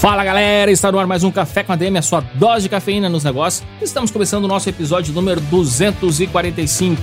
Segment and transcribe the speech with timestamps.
[0.00, 2.68] Fala galera, está no ar mais um Café com a DM, a sua dose de
[2.68, 3.66] cafeína nos negócios.
[3.82, 7.02] Estamos começando o nosso episódio número 245.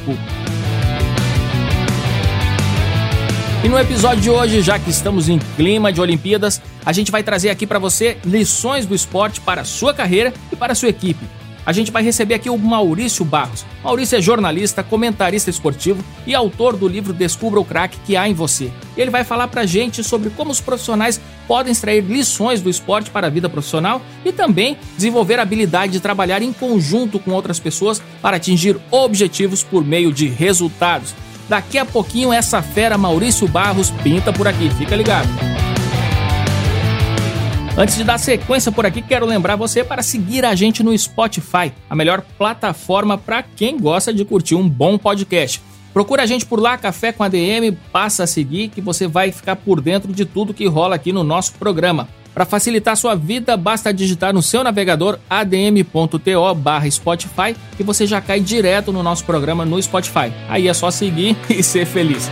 [3.66, 7.22] E no episódio de hoje, já que estamos em clima de Olimpíadas, a gente vai
[7.22, 10.88] trazer aqui para você lições do esporte para a sua carreira e para a sua
[10.88, 11.26] equipe
[11.66, 13.66] a gente vai receber aqui o Maurício Barros.
[13.84, 18.34] Maurício é jornalista, comentarista esportivo e autor do livro Descubra o Crack que há em
[18.34, 18.72] você.
[18.96, 23.28] Ele vai falar pra gente sobre como os profissionais podem extrair lições do esporte para
[23.28, 28.02] a vida profissional e também desenvolver a habilidade de trabalhar em conjunto com outras pessoas
[28.22, 31.14] para atingir objetivos por meio de resultados.
[31.48, 35.30] Daqui a pouquinho essa fera Maurício Barros pinta por aqui, fica ligado.
[37.78, 41.74] Antes de dar sequência por aqui, quero lembrar você para seguir a gente no Spotify,
[41.90, 45.62] a melhor plataforma para quem gosta de curtir um bom podcast.
[45.96, 49.56] Procura a gente por lá, Café com ADM, passa a seguir que você vai ficar
[49.56, 52.10] por dentro de tudo que rola aqui no nosso programa.
[52.34, 58.92] Para facilitar sua vida, basta digitar no seu navegador adm.to/spotify e você já cai direto
[58.92, 60.34] no nosso programa no Spotify.
[60.50, 62.30] Aí é só seguir e ser feliz.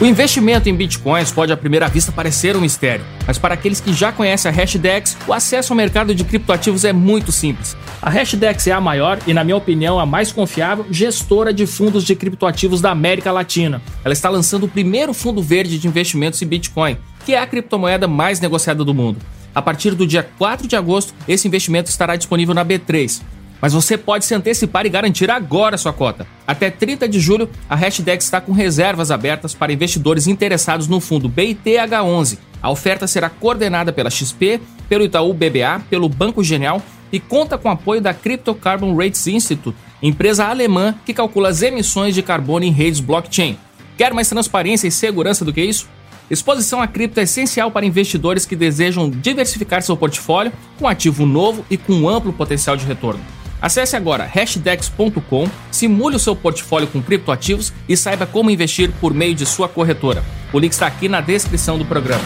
[0.00, 3.92] O investimento em bitcoins pode à primeira vista parecer um mistério, mas para aqueles que
[3.92, 7.76] já conhecem a Hashdex, o acesso ao mercado de criptoativos é muito simples.
[8.00, 12.04] A Hashdex é a maior e, na minha opinião, a mais confiável gestora de fundos
[12.04, 13.82] de criptoativos da América Latina.
[14.04, 18.06] Ela está lançando o primeiro fundo verde de investimentos em Bitcoin, que é a criptomoeda
[18.06, 19.18] mais negociada do mundo.
[19.52, 23.20] A partir do dia 4 de agosto, esse investimento estará disponível na B3.
[23.60, 26.26] Mas você pode se antecipar e garantir agora sua cota.
[26.46, 31.28] Até 30 de julho, a Hashdex está com reservas abertas para investidores interessados no fundo
[31.28, 32.38] BITH11.
[32.62, 36.82] A oferta será coordenada pela XP, pelo Itaú BBA, pelo Banco Genial
[37.12, 42.14] e conta com apoio da Crypto Carbon Rates Institute, empresa alemã que calcula as emissões
[42.14, 43.56] de carbono em redes blockchain.
[43.96, 45.88] Quer mais transparência e segurança do que isso?
[46.30, 51.64] Exposição a cripto é essencial para investidores que desejam diversificar seu portfólio com ativo novo
[51.70, 53.37] e com amplo potencial de retorno.
[53.60, 59.34] Acesse agora hashdex.com, simule o seu portfólio com criptoativos e saiba como investir por meio
[59.34, 60.22] de sua corretora.
[60.52, 62.22] O link está aqui na descrição do programa.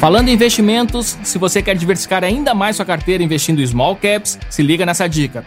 [0.00, 4.38] Falando em investimentos, se você quer diversificar ainda mais sua carteira investindo em small caps,
[4.50, 5.44] se liga nessa dica.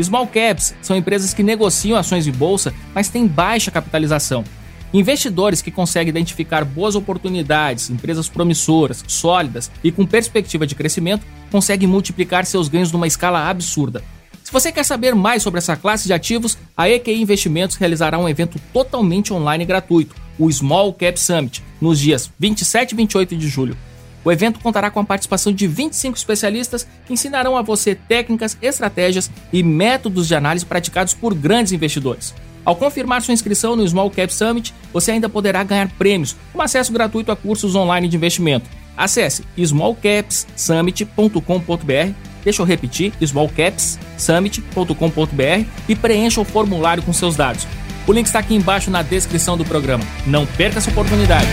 [0.00, 4.44] Small caps são empresas que negociam ações em bolsa, mas têm baixa capitalização.
[4.92, 11.88] Investidores que conseguem identificar boas oportunidades, empresas promissoras, sólidas e com perspectiva de crescimento, conseguem
[11.88, 14.02] multiplicar seus ganhos numa escala absurda.
[14.42, 18.28] Se você quer saber mais sobre essa classe de ativos, a EQI Investimentos realizará um
[18.28, 23.76] evento totalmente online gratuito, o Small Cap Summit, nos dias 27 e 28 de julho.
[24.24, 29.30] O evento contará com a participação de 25 especialistas que ensinarão a você técnicas, estratégias
[29.52, 32.34] e métodos de análise praticados por grandes investidores.
[32.64, 36.92] Ao confirmar sua inscrição no Small Cap Summit, você ainda poderá ganhar prêmios, como acesso
[36.92, 38.68] gratuito a cursos online de investimento.
[38.96, 42.12] Acesse smallcapssummit.com.br,
[42.44, 47.66] deixa eu repetir, smallcapssummit.com.br e preencha o formulário com seus dados.
[48.06, 50.04] O link está aqui embaixo na descrição do programa.
[50.26, 51.48] Não perca essa oportunidade.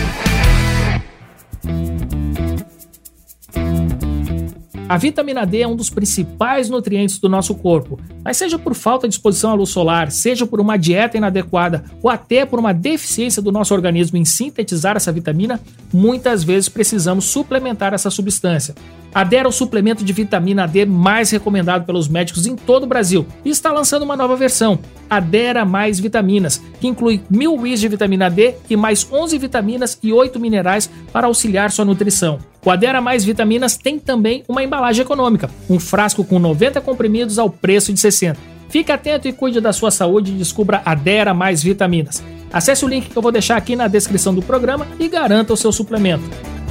[4.88, 9.06] A vitamina D é um dos principais nutrientes do nosso corpo, mas seja por falta
[9.06, 13.42] de exposição à luz solar, seja por uma dieta inadequada ou até por uma deficiência
[13.42, 15.60] do nosso organismo em sintetizar essa vitamina,
[15.92, 18.74] muitas vezes precisamos suplementar essa substância.
[19.14, 22.86] A D é o suplemento de vitamina D mais recomendado pelos médicos em todo o
[22.86, 24.78] Brasil e está lançando uma nova versão,
[25.08, 29.98] a Dera Mais Vitaminas, que inclui mil WIs de vitamina D e mais 11 vitaminas
[30.02, 32.38] e 8 minerais para auxiliar sua nutrição.
[32.64, 37.48] O Adera Mais Vitaminas tem também uma embalagem econômica, um frasco com 90 comprimidos ao
[37.48, 38.38] preço de 60.
[38.68, 42.22] Fique atento e cuide da sua saúde e descubra Adera Mais Vitaminas.
[42.52, 45.56] Acesse o link que eu vou deixar aqui na descrição do programa e garanta o
[45.56, 46.28] seu suplemento.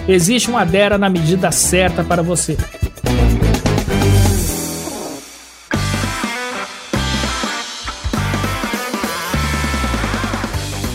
[0.08, 2.56] Existe um Adera na medida certa para você.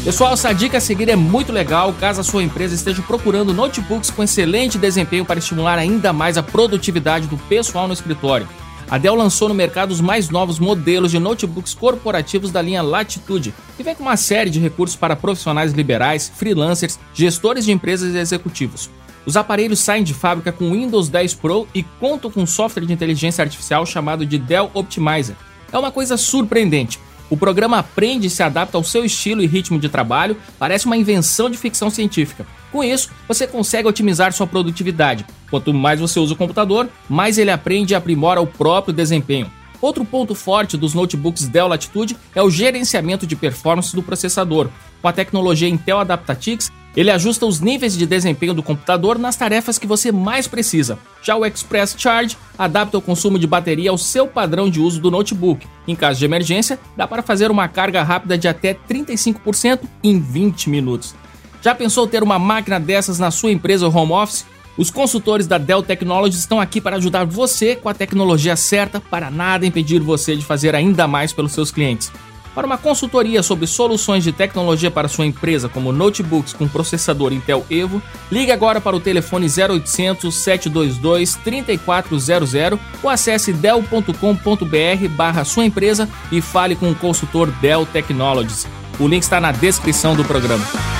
[0.02, 4.10] Pessoal, essa dica a seguir é muito legal caso a sua empresa esteja procurando notebooks
[4.10, 8.48] com excelente desempenho para estimular ainda mais a produtividade do pessoal no escritório.
[8.90, 13.54] a Dell lançou no mercado os mais novos modelos de notebooks corporativos da linha Latitude,
[13.76, 18.18] que vem com uma série de recursos para profissionais liberais, freelancers, gestores de empresas e
[18.18, 18.90] executivos.
[19.24, 22.92] Os aparelhos saem de fábrica com Windows 10 Pro e contam com um software de
[22.92, 25.36] inteligência artificial chamado de Dell Optimizer.
[25.72, 26.98] É uma coisa surpreendente.
[27.30, 30.98] O programa aprende e se adapta ao seu estilo e ritmo de trabalho, parece uma
[30.98, 32.46] invenção de ficção científica.
[32.70, 35.24] Com isso, você consegue otimizar sua produtividade.
[35.48, 39.50] Quanto mais você usa o computador, mais ele aprende e aprimora o próprio desempenho.
[39.80, 44.68] Outro ponto forte dos notebooks Dell Latitude é o gerenciamento de performance do processador.
[45.00, 49.78] Com a tecnologia Intel Adaptatix, ele ajusta os níveis de desempenho do computador nas tarefas
[49.78, 50.98] que você mais precisa.
[51.22, 55.10] Já o Express Charge adapta o consumo de bateria ao seu padrão de uso do
[55.10, 55.66] notebook.
[55.88, 60.68] Em caso de emergência, dá para fazer uma carga rápida de até 35% em 20
[60.68, 61.14] minutos.
[61.62, 64.44] Já pensou ter uma máquina dessas na sua empresa ou home office?
[64.76, 69.30] Os consultores da Dell Technologies estão aqui para ajudar você com a tecnologia certa para
[69.30, 72.10] nada impedir você de fazer ainda mais pelos seus clientes.
[72.54, 77.64] Para uma consultoria sobre soluções de tecnologia para sua empresa, como notebooks com processador Intel
[77.70, 86.08] Evo, ligue agora para o telefone 0800 722 3400 ou acesse dell.com.br barra sua empresa
[86.30, 88.66] e fale com o consultor Dell Technologies.
[89.00, 90.91] O link está na descrição do programa.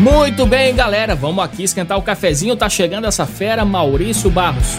[0.00, 2.56] Muito bem, galera, vamos aqui esquentar o cafezinho.
[2.56, 4.78] Tá chegando essa fera, Maurício Barros.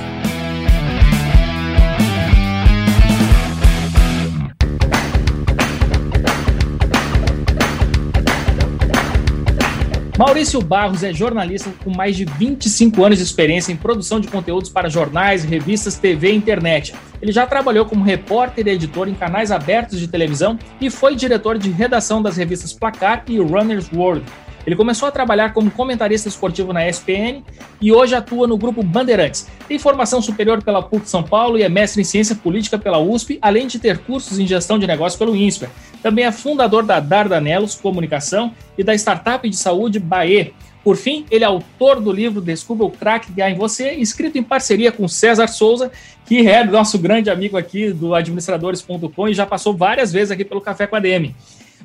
[10.18, 14.71] Maurício Barros é jornalista com mais de 25 anos de experiência em produção de conteúdos
[14.71, 16.95] para jornais, revistas, TV e internet.
[17.21, 21.59] Ele já trabalhou como repórter e editor em canais abertos de televisão e foi diretor
[21.59, 24.25] de redação das revistas Placar e Runner's World.
[24.66, 27.44] Ele começou a trabalhar como comentarista esportivo na ESPN
[27.81, 29.48] e hoje atua no grupo Bandeirantes.
[29.68, 33.40] Tem formação superior pela PUC São Paulo e é mestre em ciência política pela USP,
[33.42, 35.69] além de ter cursos em gestão de negócios pelo INSPER.
[36.02, 40.54] Também é fundador da Dardanelos Comunicação e da startup de saúde Bae.
[40.84, 44.38] Por fim, ele é autor do livro Descubra o Crack que há em você, escrito
[44.38, 45.92] em parceria com César Souza,
[46.25, 50.60] que é nosso grande amigo aqui do administradores.com e já passou várias vezes aqui pelo
[50.60, 51.36] Café com a DM.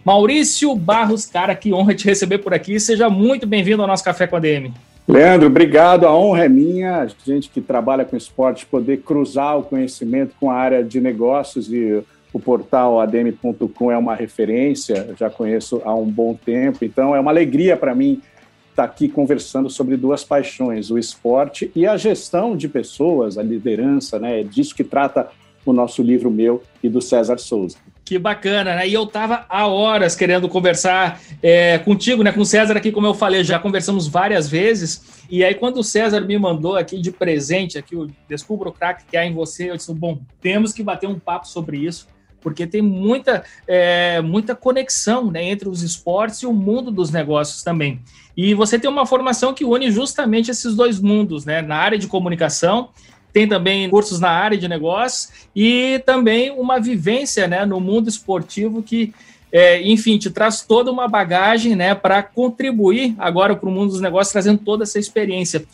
[0.06, 2.78] Maurício Barros, cara, que honra te receber por aqui.
[2.78, 4.72] Seja muito bem-vindo ao nosso Café com a DM.
[5.08, 6.06] Leandro, obrigado.
[6.06, 10.48] A honra é minha, a gente que trabalha com esporte, poder cruzar o conhecimento com
[10.48, 16.06] a área de negócios e o portal adm.com é uma referência, já conheço há um
[16.06, 18.22] bom tempo, então é uma alegria para mim
[18.70, 24.20] estar aqui conversando sobre duas paixões, o esporte e a gestão de pessoas, a liderança,
[24.20, 24.42] né?
[24.42, 25.26] É disso que trata
[25.64, 27.78] o nosso livro meu e do César Souza.
[28.06, 28.88] Que bacana, né?
[28.88, 32.30] E eu tava há horas querendo conversar é, contigo, né?
[32.30, 35.24] Com o César aqui, como eu falei, já conversamos várias vezes.
[35.28, 39.04] E aí, quando o César me mandou aqui de presente, aqui o Descubra o Crack
[39.10, 42.06] que há em você, eu disse, bom, temos que bater um papo sobre isso,
[42.40, 47.64] porque tem muita, é, muita conexão né, entre os esportes e o mundo dos negócios
[47.64, 48.00] também.
[48.36, 51.60] E você tem uma formação que une justamente esses dois mundos, né?
[51.60, 52.90] Na área de comunicação
[53.36, 58.82] tem também cursos na área de negócios e também uma vivência né, no mundo esportivo
[58.82, 59.12] que,
[59.52, 64.00] é, enfim, te traz toda uma bagagem né, para contribuir agora para o mundo dos
[64.00, 65.66] negócios, trazendo toda essa experiência.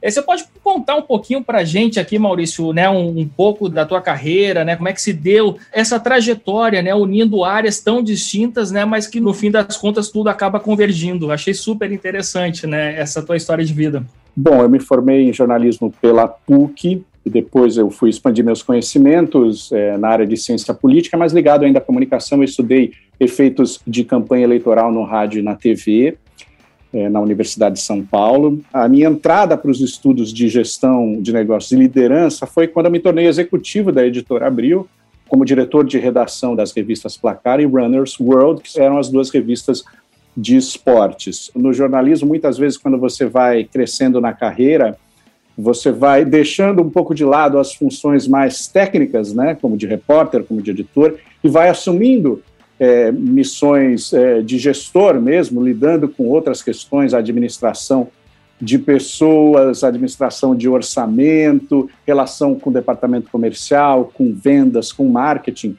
[0.00, 3.68] É, você pode contar um pouquinho para a gente aqui, Maurício, né, um, um, pouco
[3.68, 8.02] da tua carreira, né, como é que se deu essa trajetória, né, unindo áreas tão
[8.02, 11.30] distintas, né, mas que no fim das contas tudo acaba convergindo.
[11.30, 14.04] Achei super interessante, né, essa tua história de vida.
[14.36, 19.72] Bom, eu me formei em jornalismo pela PUC e depois eu fui expandir meus conhecimentos
[19.72, 24.04] é, na área de ciência política, mas ligado ainda à comunicação, eu estudei efeitos de
[24.04, 26.16] campanha eleitoral no rádio e na TV,
[26.96, 28.60] é, na Universidade de São Paulo.
[28.72, 32.92] A minha entrada para os estudos de gestão de negócios e liderança foi quando eu
[32.92, 34.88] me tornei executivo da editora Abril,
[35.28, 39.84] como diretor de redação das revistas Placar e Runners World, que eram as duas revistas
[40.36, 41.50] de esportes.
[41.54, 44.96] No jornalismo, muitas vezes, quando você vai crescendo na carreira,
[45.56, 50.44] você vai deixando um pouco de lado as funções mais técnicas, né, como de repórter,
[50.44, 52.42] como de editor, e vai assumindo
[52.78, 58.08] é, missões é, de gestor mesmo, lidando com outras questões, administração
[58.60, 65.76] de pessoas, administração de orçamento, relação com o departamento comercial, com vendas, com marketing.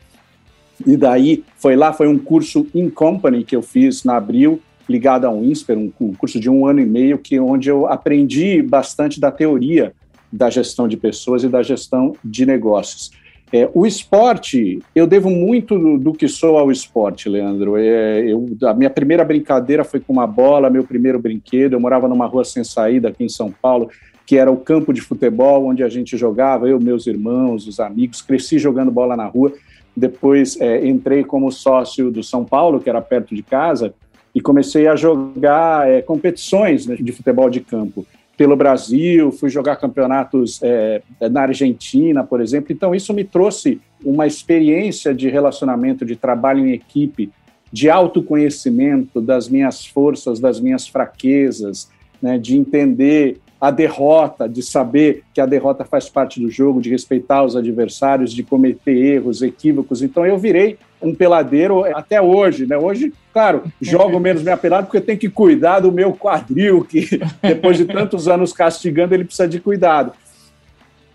[0.86, 5.26] E daí foi lá, foi um curso in company que eu fiz na Abril, ligado
[5.26, 8.62] a um INSPER, um, um curso de um ano e meio, que onde eu aprendi
[8.62, 9.94] bastante da teoria
[10.32, 13.12] da gestão de pessoas e da gestão de negócios.
[13.52, 17.78] É, o esporte, eu devo muito do, do, que sou ao esporte, Leandro.
[17.78, 21.74] É, eu, a minha primeira brincadeira foi com uma bola, meu primeiro brinquedo.
[21.74, 23.90] Eu morava numa rua sem saída aqui em São Paulo,
[24.26, 28.22] que era o campo de futebol onde a gente jogava, eu, meus irmãos, os amigos.
[28.22, 29.54] Cresci jogando bola na rua.
[29.96, 33.94] Depois é, entrei como sócio do São Paulo, que era perto de casa,
[34.36, 38.06] e comecei a jogar é, competições né, de futebol de campo
[38.38, 41.02] pelo Brasil, fui jogar campeonatos é,
[41.32, 42.72] na Argentina, por exemplo.
[42.72, 47.32] Então, isso me trouxe uma experiência de relacionamento, de trabalho em equipe,
[47.74, 51.90] de autoconhecimento das minhas forças, das minhas fraquezas,
[52.22, 56.90] né, de entender a derrota, de saber que a derrota faz parte do jogo, de
[56.90, 60.04] respeitar os adversários, de cometer erros, equívocos.
[60.04, 62.78] Então eu virei um peladeiro até hoje, né?
[62.78, 67.20] Hoje, claro, jogo menos minha pelada porque eu tenho que cuidar do meu quadril, que
[67.42, 70.14] depois de tantos anos castigando, ele precisa de cuidado.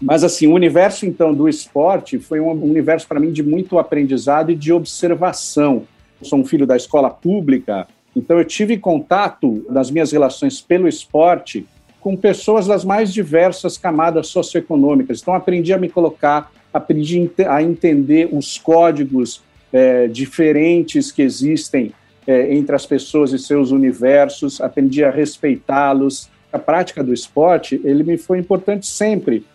[0.01, 4.51] Mas assim, o universo então do esporte foi um universo para mim de muito aprendizado
[4.51, 5.85] e de observação.
[6.21, 10.89] Eu sou um filho da escola pública, então eu tive contato nas minhas relações pelo
[10.89, 11.65] esporte
[12.03, 15.23] com pessoas das mais diversas camadas socioeconômicas.
[15.23, 19.41] Então, aprendi a me colocar, aprendi a entender os códigos
[19.73, 21.93] é, diferentes que existem
[22.27, 26.29] é, entre as pessoas e seus universos, aprendi a respeitá-los.
[26.53, 29.47] A prática do esporte, ele me foi importante sempre.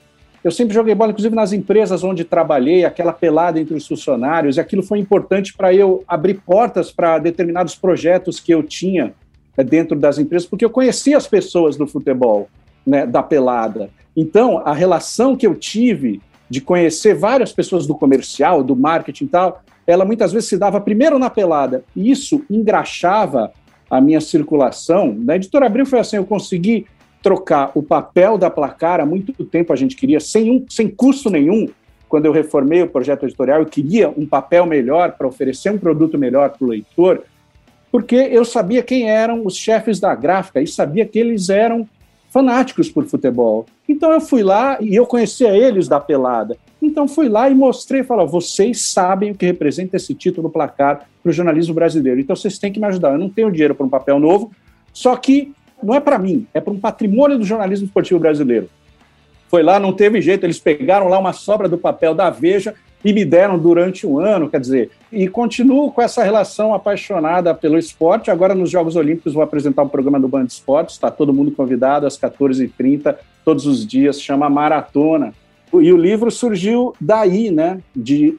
[0.43, 4.59] Eu sempre joguei bola, inclusive nas empresas onde trabalhei, aquela pelada entre os funcionários, e
[4.59, 9.13] aquilo foi importante para eu abrir portas para determinados projetos que eu tinha
[9.63, 12.47] dentro das empresas, porque eu conhecia as pessoas do futebol,
[12.85, 13.89] né, da pelada.
[14.15, 19.27] Então, a relação que eu tive de conhecer várias pessoas do comercial, do marketing e
[19.27, 21.83] tal, ela muitas vezes se dava primeiro na pelada.
[21.95, 23.51] E isso engraxava
[23.89, 25.15] a minha circulação.
[25.17, 26.85] Na editora Abril foi assim, eu consegui
[27.21, 31.29] trocar o papel da placar há muito tempo a gente queria, sem, um, sem custo
[31.29, 31.67] nenhum,
[32.07, 36.17] quando eu reformei o projeto editorial, eu queria um papel melhor para oferecer um produto
[36.17, 37.23] melhor para o leitor,
[37.91, 41.87] porque eu sabia quem eram os chefes da gráfica e sabia que eles eram
[42.29, 43.65] fanáticos por futebol.
[43.87, 46.57] Então eu fui lá e eu conhecia eles da pelada.
[46.81, 51.29] Então fui lá e mostrei, falei, vocês sabem o que representa esse título placar para
[51.29, 52.19] o jornalismo brasileiro.
[52.19, 53.13] Então vocês têm que me ajudar.
[53.13, 54.51] Eu não tenho dinheiro para um papel novo,
[54.93, 58.69] só que não é para mim, é para um patrimônio do jornalismo esportivo brasileiro.
[59.49, 63.13] Foi lá, não teve jeito, eles pegaram lá uma sobra do papel da Veja e
[63.13, 68.31] me deram durante um ano, quer dizer, e continuo com essa relação apaixonada pelo esporte.
[68.31, 72.05] Agora, nos Jogos Olímpicos, vou apresentar um programa do Band Esportes, está todo mundo convidado
[72.05, 75.33] às 14h30, todos os dias, chama Maratona.
[75.73, 78.37] E o livro surgiu daí, né, de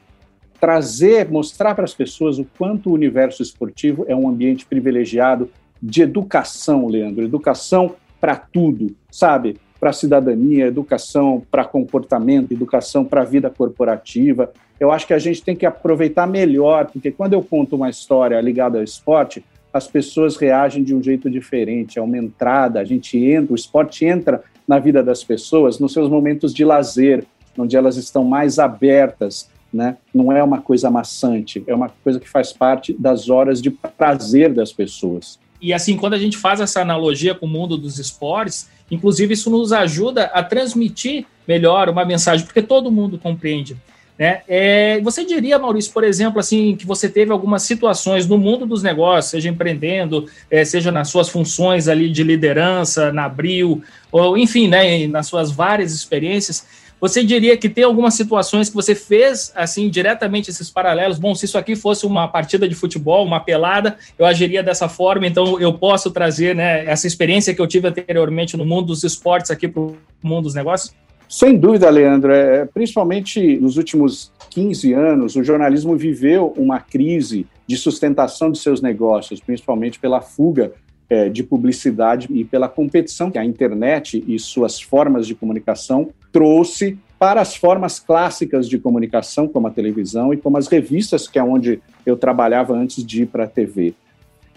[0.60, 5.48] trazer, mostrar para as pessoas o quanto o universo esportivo é um ambiente privilegiado
[5.80, 9.56] de educação, Leandro, educação para tudo, sabe?
[9.78, 14.52] Para a cidadania, educação para comportamento, educação para a vida corporativa.
[14.78, 18.40] Eu acho que a gente tem que aproveitar melhor, porque quando eu conto uma história
[18.40, 23.18] ligada ao esporte, as pessoas reagem de um jeito diferente, é uma entrada, a gente
[23.18, 27.24] entra, o esporte entra na vida das pessoas nos seus momentos de lazer,
[27.56, 29.96] onde elas estão mais abertas, né?
[30.14, 34.52] Não é uma coisa maçante, é uma coisa que faz parte das horas de prazer
[34.52, 35.38] das pessoas.
[35.60, 39.50] E assim, quando a gente faz essa analogia com o mundo dos esportes, inclusive isso
[39.50, 43.76] nos ajuda a transmitir melhor uma mensagem, porque todo mundo compreende.
[44.18, 44.42] Né?
[44.48, 48.82] É, você diria, Maurício, por exemplo, assim, que você teve algumas situações no mundo dos
[48.82, 54.66] negócios, seja empreendendo, é, seja nas suas funções ali de liderança, na Abril, ou enfim,
[54.66, 56.66] né, nas suas várias experiências,
[57.00, 61.18] você diria que tem algumas situações que você fez, assim, diretamente esses paralelos?
[61.18, 65.26] Bom, se isso aqui fosse uma partida de futebol, uma pelada, eu agiria dessa forma,
[65.26, 69.50] então eu posso trazer né, essa experiência que eu tive anteriormente no mundo dos esportes
[69.50, 70.94] aqui para o mundo dos negócios?
[71.28, 72.32] Sem dúvida, Leandro.
[72.32, 78.80] É, principalmente nos últimos 15 anos, o jornalismo viveu uma crise de sustentação de seus
[78.80, 80.72] negócios, principalmente pela fuga
[81.10, 86.98] é, de publicidade e pela competição que a internet e suas formas de comunicação trouxe
[87.18, 91.42] para as formas clássicas de comunicação, como a televisão e como as revistas, que é
[91.42, 93.94] onde eu trabalhava antes de ir para a TV.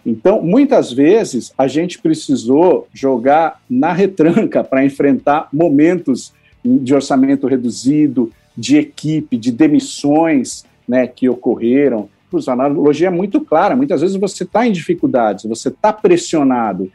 [0.05, 8.31] Então, muitas vezes, a gente precisou jogar na retranca para enfrentar momentos de orçamento reduzido,
[8.55, 12.10] de equipe, de demissões né, que ocorreram.
[12.47, 13.75] A analogia é muito clara.
[13.75, 16.91] Muitas vezes você está em dificuldades, você está pressionado,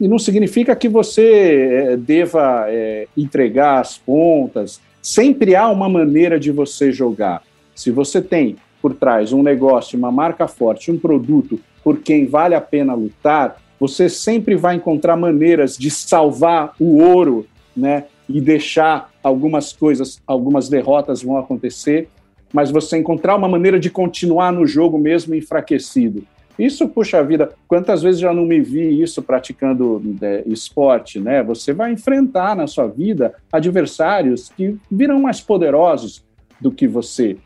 [0.00, 4.80] e não significa que você é, deva é, entregar as pontas.
[5.02, 7.42] Sempre há uma maneira de você jogar.
[7.74, 12.54] Se você tem por trás um negócio, uma marca forte, um produto por quem vale
[12.54, 18.04] a pena lutar, você sempre vai encontrar maneiras de salvar o ouro, né?
[18.28, 22.08] E deixar algumas coisas, algumas derrotas vão acontecer,
[22.52, 26.24] mas você encontrar uma maneira de continuar no jogo mesmo enfraquecido.
[26.58, 31.42] Isso, puxa vida, quantas vezes já não me vi isso praticando é, esporte, né?
[31.42, 36.22] Você vai enfrentar na sua vida adversários que virão mais poderosos
[36.60, 37.38] do que você.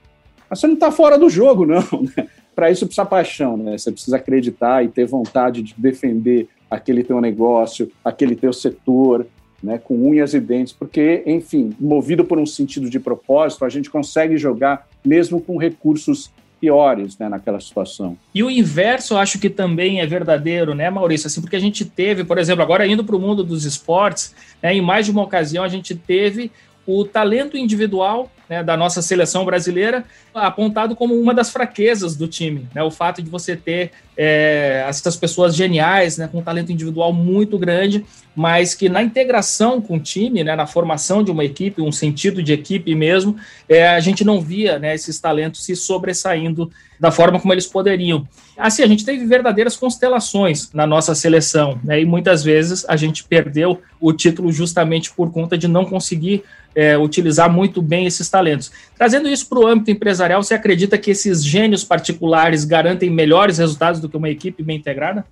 [0.50, 1.82] Mas você não está fora do jogo, não.
[2.16, 2.26] Né?
[2.54, 3.76] Para isso precisa paixão, né?
[3.76, 9.26] Você precisa acreditar e ter vontade de defender aquele teu negócio, aquele teu setor,
[9.62, 13.88] né, com unhas e dentes, porque, enfim, movido por um sentido de propósito, a gente
[13.90, 16.30] consegue jogar mesmo com recursos
[16.61, 18.16] piores né, naquela situação.
[18.34, 21.26] E o inverso acho que também é verdadeiro, né, Maurício?
[21.26, 24.75] Assim, porque a gente teve, por exemplo, agora indo para o mundo dos esportes, né,
[24.75, 26.50] em mais de uma ocasião a gente teve
[26.86, 32.68] o talento individual né, da nossa seleção brasileira apontado como uma das fraquezas do time.
[32.74, 37.12] Né, o fato de você ter é, essas pessoas geniais, né, com um talento individual
[37.12, 41.80] muito grande, mas que na integração com o time, né, na formação de uma equipe,
[41.80, 43.36] um sentido de equipe mesmo,
[43.68, 48.26] é, a gente não via né, esses talentos se sobressaindo da forma como eles poderiam.
[48.56, 53.24] Assim, a gente teve verdadeiras constelações na nossa seleção, né, e muitas vezes a gente
[53.24, 58.72] perdeu o título justamente por conta de não conseguir é, utilizar muito bem esses talentos.
[58.96, 64.00] Trazendo isso para o âmbito empresarial, você acredita que esses gênios particulares garantem melhores resultados
[64.00, 65.24] do que uma equipe bem integrada?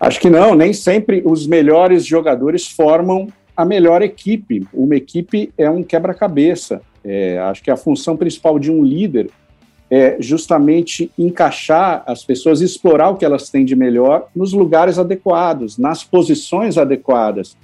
[0.00, 4.66] Acho que não, nem sempre os melhores jogadores formam a melhor equipe.
[4.72, 6.80] Uma equipe é um quebra-cabeça.
[7.04, 9.30] É, acho que a função principal de um líder
[9.90, 15.78] é justamente encaixar as pessoas, explorar o que elas têm de melhor nos lugares adequados,
[15.78, 17.56] nas posições adequadas.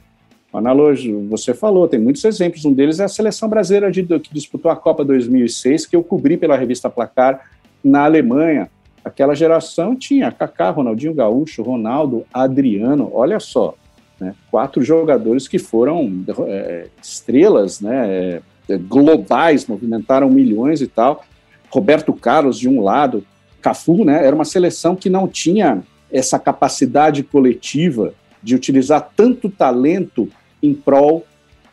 [0.59, 2.65] Analogia, você falou, tem muitos exemplos.
[2.65, 6.37] Um deles é a seleção brasileira de, que disputou a Copa 2006, que eu cobri
[6.37, 7.41] pela revista Placar
[7.83, 8.71] na Alemanha.
[9.05, 13.11] Aquela geração tinha Kaká, Ronaldinho Gaúcho, Ronaldo, Adriano.
[13.13, 13.75] Olha só,
[14.19, 21.25] né, quatro jogadores que foram é, estrelas, né, é, globais, movimentaram milhões e tal.
[21.69, 23.25] Roberto Carlos de um lado,
[23.61, 30.29] Cafu, né, era uma seleção que não tinha essa capacidade coletiva de utilizar tanto talento
[30.65, 31.25] em prol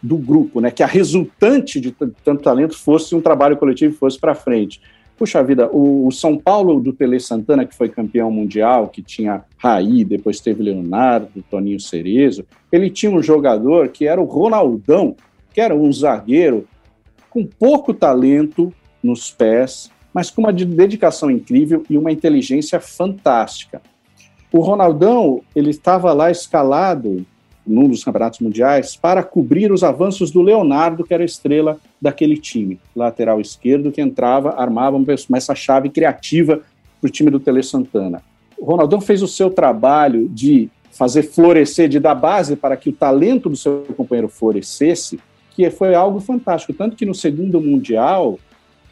[0.01, 0.71] do grupo, né?
[0.71, 4.81] Que a resultante de tanto talento fosse um trabalho coletivo e fosse para frente.
[5.17, 9.43] Puxa vida, o, o, São Paulo do Tele Santana, que foi campeão mundial, que tinha
[9.57, 15.15] Raí, depois teve Leonardo, Toninho Cerezo, ele tinha um jogador que era o Ronaldão,
[15.53, 16.67] que era um zagueiro
[17.29, 23.79] com pouco talento nos pés, mas com uma dedicação incrível e uma inteligência fantástica.
[24.51, 27.25] O Ronaldão, ele estava lá escalado
[27.65, 32.37] num dos campeonatos mundiais, para cobrir os avanços do Leonardo, que era a estrela daquele
[32.37, 34.97] time, lateral esquerdo, que entrava, armava
[35.35, 36.61] essa chave criativa
[36.99, 38.21] para o time do Tele Santana.
[38.57, 42.93] O Ronaldão fez o seu trabalho de fazer florescer, de dar base para que o
[42.93, 45.19] talento do seu companheiro florescesse,
[45.51, 46.73] que foi algo fantástico.
[46.73, 48.37] Tanto que no segundo Mundial,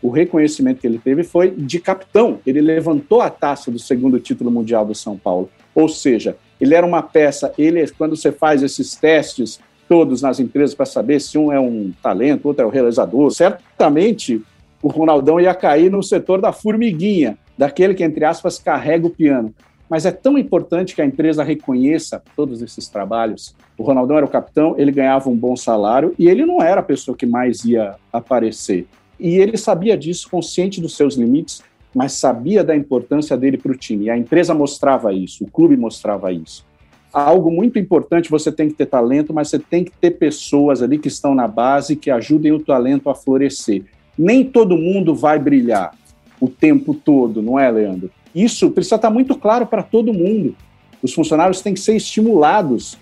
[0.02, 2.40] o reconhecimento que ele teve foi de capitão.
[2.46, 5.50] Ele levantou a taça do segundo título mundial do São Paulo.
[5.76, 10.76] Ou seja, ele era uma peça, ele quando você faz esses testes todos nas empresas
[10.76, 14.42] para saber se um é um talento, outro é o um realizador, certamente
[14.82, 19.54] o Ronaldão ia cair no setor da formiguinha, daquele que, entre aspas, carrega o piano.
[19.90, 23.56] Mas é tão importante que a empresa reconheça todos esses trabalhos.
[23.78, 26.84] O Ronaldão era o capitão, ele ganhava um bom salário e ele não era a
[26.84, 28.88] pessoa que mais ia aparecer.
[29.20, 33.76] E ele sabia disso, consciente dos seus limites, mas sabia da importância dele para o
[33.76, 34.06] time.
[34.06, 36.66] E a empresa mostrava isso, o clube mostrava isso.
[37.12, 41.00] Algo muito importante, você tem que ter talento, mas você tem que ter pessoas ali
[41.00, 43.84] que estão na base que ajudem o talento a florescer.
[44.18, 45.96] Nem todo mundo vai brilhar
[46.40, 48.12] o tempo todo, não é, Leandro?
[48.34, 50.56] Isso precisa estar muito claro para todo mundo.
[51.02, 52.98] Os funcionários têm que ser estimulados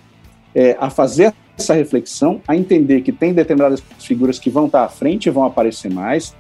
[0.56, 4.90] é, a fazer essa reflexão, a entender que tem determinadas figuras que vão estar à
[4.90, 6.36] frente e vão aparecer mais,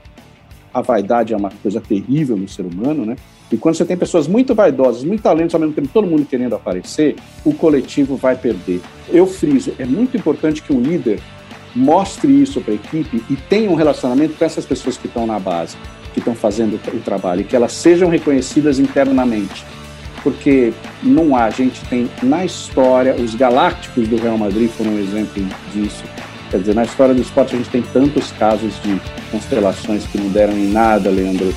[0.78, 3.16] a vaidade é uma coisa terrível no ser humano, né?
[3.52, 6.54] E quando você tem pessoas muito vaidosas, muito talentos, ao mesmo tempo todo mundo querendo
[6.54, 8.82] aparecer, o coletivo vai perder.
[9.10, 11.20] Eu friso, é muito importante que o líder
[11.76, 15.40] mostre isso para a equipe e tenha um relacionamento com essas pessoas que estão na
[15.40, 15.78] base,
[16.14, 19.66] que estão fazendo o trabalho, e que elas sejam reconhecidas internamente.
[20.24, 25.00] Porque não há, a gente tem na história, os Galácticos do Real Madrid foram um
[25.00, 26.04] exemplo disso
[26.50, 30.30] Quer dizer, na história do esporte a gente tem tantos casos de constelações que não
[30.30, 31.54] deram em nada, Leandro.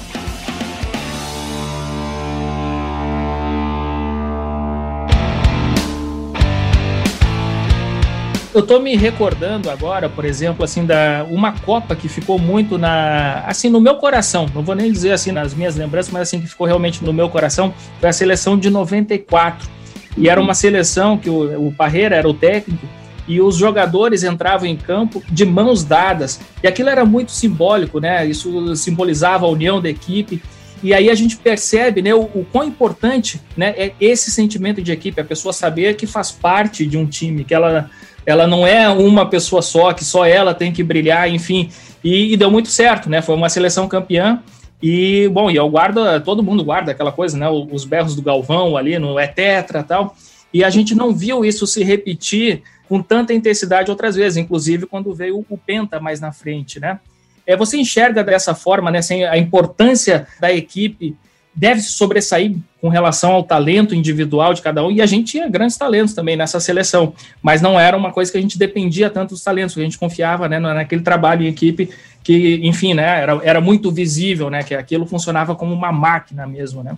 [8.53, 13.45] Eu tô me recordando agora, por exemplo, assim, da uma Copa que ficou muito na,
[13.47, 14.47] assim, no meu coração.
[14.53, 17.31] Não vou nem dizer assim nas minhas lembranças, mas assim que ficou realmente no meu
[17.31, 19.69] coração, foi a seleção de 94.
[20.17, 22.85] E era uma seleção que o, o Parreira era o técnico
[23.27, 26.41] e os jogadores entravam em campo de mãos dadas.
[26.63, 28.27] E aquilo era muito simbólico, né?
[28.27, 30.43] Isso simbolizava a união da equipe.
[30.83, 34.91] E aí a gente percebe né, o, o quão importante né, é esse sentimento de
[34.91, 37.91] equipe, a pessoa saber que faz parte de um time, que ela,
[38.25, 41.71] ela não é uma pessoa só, que só ela tem que brilhar, enfim.
[42.03, 43.21] E, e deu muito certo, né?
[43.21, 44.43] Foi uma seleção campeã.
[44.83, 47.47] E, bom, e eu guardo, todo mundo guarda aquela coisa, né?
[47.49, 50.17] Os berros do Galvão ali no É Tetra tal.
[50.53, 55.15] E a gente não viu isso se repetir com tanta intensidade outras vezes, inclusive quando
[55.15, 56.99] veio o Penta mais na frente, né?
[57.47, 61.17] É, você enxerga dessa forma, né, assim, a importância da equipe
[61.55, 65.49] deve se sobressair com relação ao talento individual de cada um, e a gente tinha
[65.49, 69.31] grandes talentos também nessa seleção, mas não era uma coisa que a gente dependia tanto
[69.31, 71.91] dos talentos, a gente confiava né, naquele trabalho em equipe
[72.25, 76.83] que, enfim, né, era, era muito visível, né, que aquilo funcionava como uma máquina mesmo,
[76.83, 76.97] né.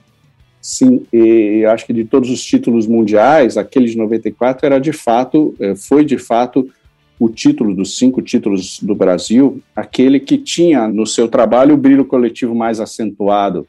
[0.63, 5.57] Sim, e acho que de todos os títulos mundiais, aquele de 94 era de fato,
[5.59, 6.71] eh, foi de fato
[7.19, 12.05] o título dos cinco títulos do Brasil, aquele que tinha no seu trabalho o brilho
[12.05, 13.67] coletivo mais acentuado,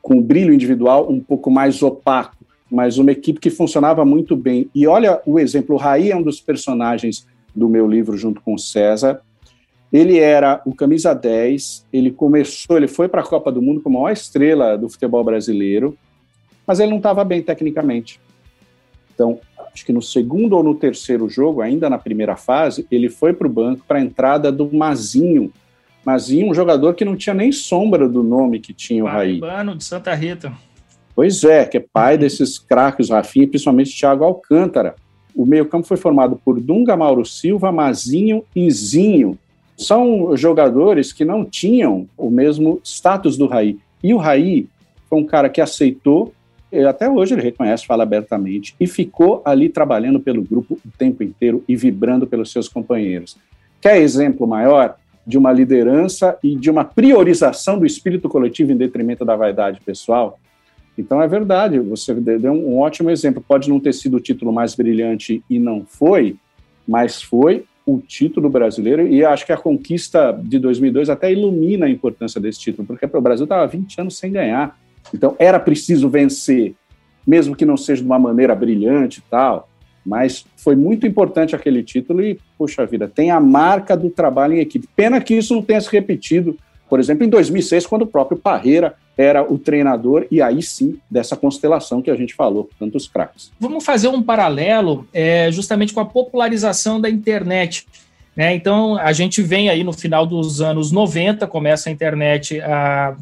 [0.00, 2.36] com o brilho individual um pouco mais opaco,
[2.68, 4.68] mas uma equipe que funcionava muito bem.
[4.74, 7.24] E olha o exemplo, o Raí é um dos personagens
[7.54, 9.20] do meu livro junto com o César.
[9.92, 13.98] Ele era o camisa 10, ele começou, ele foi para a Copa do Mundo como
[13.98, 15.96] a maior estrela do futebol brasileiro,
[16.66, 18.20] mas ele não estava bem tecnicamente.
[19.14, 19.40] Então,
[19.72, 23.46] acho que no segundo ou no terceiro jogo, ainda na primeira fase, ele foi para
[23.46, 25.52] o banco para a entrada do Mazinho.
[26.04, 29.34] Mazinho, um jogador que não tinha nem sombra do nome que tinha o Raí.
[29.34, 30.52] Urbano de Santa Rita.
[31.14, 34.96] Pois é, que é pai desses craques, Rafinha, principalmente Thiago Alcântara.
[35.34, 39.38] O meio-campo foi formado por Dunga, Mauro Silva, Mazinho e Zinho.
[39.76, 43.78] São jogadores que não tinham o mesmo status do Raí.
[44.02, 44.66] E o Raí
[45.08, 46.32] foi um cara que aceitou
[46.80, 51.62] até hoje ele reconhece, fala abertamente, e ficou ali trabalhando pelo grupo o tempo inteiro
[51.68, 53.36] e vibrando pelos seus companheiros.
[53.80, 59.24] Quer exemplo maior de uma liderança e de uma priorização do espírito coletivo em detrimento
[59.24, 60.38] da vaidade pessoal?
[60.96, 63.44] Então é verdade, você deu um ótimo exemplo.
[63.46, 66.36] Pode não ter sido o título mais brilhante e não foi,
[66.86, 71.90] mas foi o título brasileiro e acho que a conquista de 2002 até ilumina a
[71.90, 74.78] importância desse título, porque o Brasil estava 20 anos sem ganhar.
[75.14, 76.74] Então, era preciso vencer,
[77.26, 79.68] mesmo que não seja de uma maneira brilhante e tal,
[80.04, 84.60] mas foi muito importante aquele título e, puxa vida, tem a marca do trabalho em
[84.60, 84.88] equipe.
[84.96, 86.56] Pena que isso não tenha se repetido,
[86.88, 91.36] por exemplo, em 2006, quando o próprio Parreira era o treinador, e aí sim, dessa
[91.36, 93.52] constelação que a gente falou, tantos craques.
[93.60, 97.86] Vamos fazer um paralelo é, justamente com a popularização da internet.
[98.34, 98.54] Né?
[98.54, 103.14] Então, a gente vem aí no final dos anos 90, começa a internet a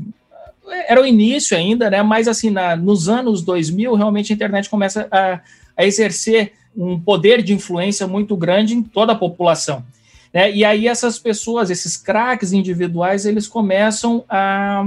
[0.72, 2.02] era o início ainda, né?
[2.02, 5.40] Mas assim, na, nos anos 2000, realmente a internet começa a,
[5.76, 9.84] a exercer um poder de influência muito grande em toda a população.
[10.32, 10.52] Né?
[10.52, 14.86] E aí essas pessoas, esses craques individuais, eles começam a,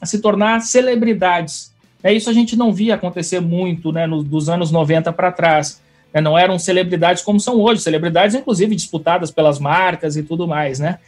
[0.00, 1.72] a se tornar celebridades.
[2.02, 5.80] É isso a gente não via acontecer muito, né, no, dos anos 90 para trás.
[6.12, 6.20] Né?
[6.20, 10.98] Não eram celebridades como são hoje, celebridades inclusive disputadas pelas marcas e tudo mais, né?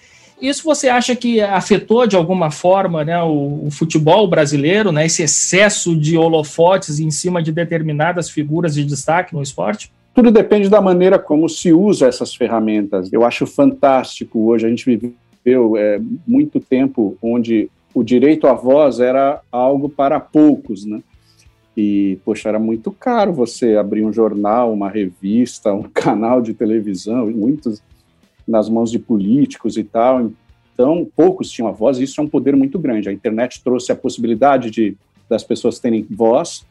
[0.42, 5.22] Isso você acha que afetou de alguma forma né, o, o, futebol brasileiro, né, esse
[5.22, 9.92] excesso de holofotes em cima de determinadas figuras de destaque no esporte?
[10.12, 13.12] Tudo depende da maneira como se usa essas ferramentas.
[13.12, 18.98] Eu acho fantástico hoje, a gente viveu é, muito tempo onde o direito à voz
[18.98, 21.00] era algo para poucos, né?
[21.76, 27.30] E, poxa, era muito caro você abrir um jornal, uma revista, um canal de televisão,
[27.30, 27.80] muitos
[28.46, 30.30] nas mãos de políticos e tal.
[30.72, 33.08] Então, poucos tinham a voz, e isso é um poder muito grande.
[33.08, 34.96] A internet trouxe a possibilidade de
[35.32, 36.66] das pessoas terem voz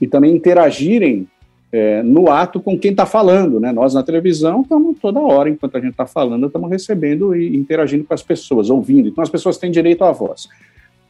[0.00, 1.28] e também interagirem
[1.72, 3.60] é, no ato com quem está falando.
[3.60, 3.72] Né?
[3.72, 8.04] Nós, na televisão, estamos toda hora, enquanto a gente está falando, estamos recebendo e interagindo
[8.04, 9.08] com as pessoas, ouvindo.
[9.08, 10.48] Então, as pessoas têm direito à voz.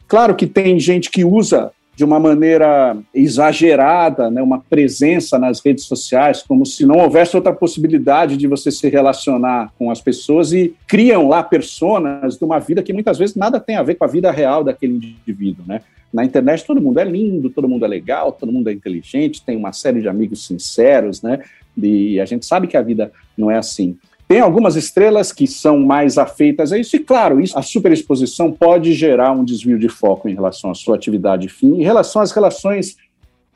[0.07, 5.85] Claro que tem gente que usa de uma maneira exagerada, né, uma presença nas redes
[5.85, 10.75] sociais, como se não houvesse outra possibilidade de você se relacionar com as pessoas e
[10.85, 14.07] criam lá personas de uma vida que muitas vezes nada tem a ver com a
[14.07, 15.81] vida real daquele indivíduo, né?
[16.13, 19.57] Na internet todo mundo é lindo, todo mundo é legal, todo mundo é inteligente, tem
[19.57, 21.41] uma série de amigos sinceros, né?
[21.75, 23.97] E a gente sabe que a vida não é assim.
[24.27, 28.91] Tem algumas estrelas que são mais afeitas a isso, e claro, isso, a superexposição pode
[28.93, 32.97] gerar um desvio de foco em relação à sua atividade fim, em relação às relações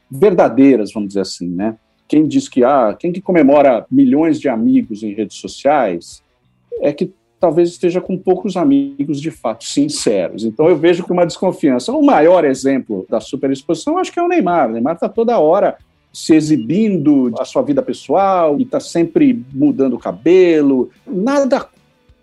[0.09, 1.75] verdadeiras, vamos dizer assim, né?
[2.07, 6.21] Quem diz que ah, quem que comemora milhões de amigos em redes sociais
[6.81, 10.45] é que talvez esteja com poucos amigos de fato sinceros.
[10.45, 11.91] Então eu vejo com uma desconfiança.
[11.91, 14.69] O maior exemplo da superexposição acho que é o Neymar.
[14.69, 15.77] O Neymar está toda hora
[16.11, 20.89] se exibindo a sua vida pessoal e está sempre mudando o cabelo.
[21.07, 21.67] Nada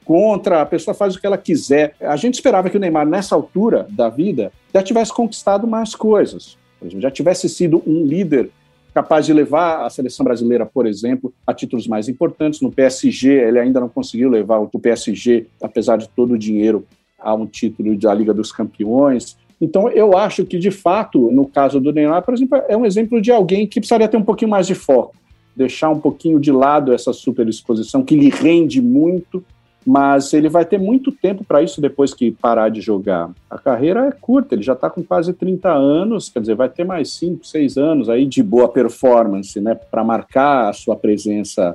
[0.04, 1.94] contra, a pessoa faz o que ela quiser.
[2.00, 6.56] A gente esperava que o Neymar, nessa altura da vida, já tivesse conquistado mais coisas.
[6.98, 8.50] Já tivesse sido um líder
[8.94, 12.60] capaz de levar a seleção brasileira, por exemplo, a títulos mais importantes.
[12.60, 16.86] No PSG, ele ainda não conseguiu levar o PSG, apesar de todo o dinheiro,
[17.18, 19.36] a um título da Liga dos Campeões.
[19.60, 23.20] Então, eu acho que, de fato, no caso do Neymar, por exemplo, é um exemplo
[23.20, 25.16] de alguém que precisaria ter um pouquinho mais de foco,
[25.56, 29.44] deixar um pouquinho de lado essa superexposição que lhe rende muito
[29.90, 33.30] mas ele vai ter muito tempo para isso depois que parar de jogar.
[33.48, 36.84] A carreira é curta, ele já está com quase 30 anos, quer dizer, vai ter
[36.84, 41.74] mais 5, 6 anos aí de boa performance, né, para marcar a sua presença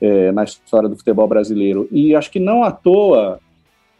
[0.00, 1.86] é, na história do futebol brasileiro.
[1.92, 3.38] E acho que não à toa,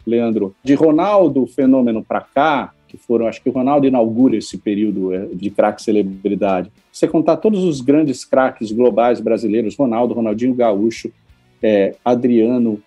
[0.07, 5.13] Leandro, de Ronaldo fenômeno para cá, que foram, acho que o Ronaldo inaugura esse período
[5.13, 6.69] é, de craque celebridade.
[6.91, 11.09] Você contar todos os grandes craques globais brasileiros, Ronaldo, Ronaldinho Gaúcho,
[11.63, 12.83] é, Adriano,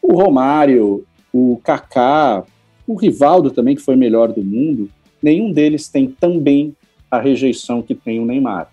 [0.00, 2.44] o Romário, o Kaká,
[2.86, 4.88] o Rivaldo também, que foi melhor do mundo,
[5.20, 6.72] nenhum deles tem também
[7.10, 8.70] a rejeição que tem o Neymar.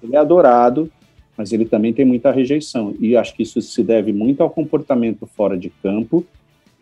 [0.00, 0.88] Ele é adorado,
[1.36, 2.94] mas ele também tem muita rejeição.
[3.00, 6.24] E acho que isso se deve muito ao comportamento fora de campo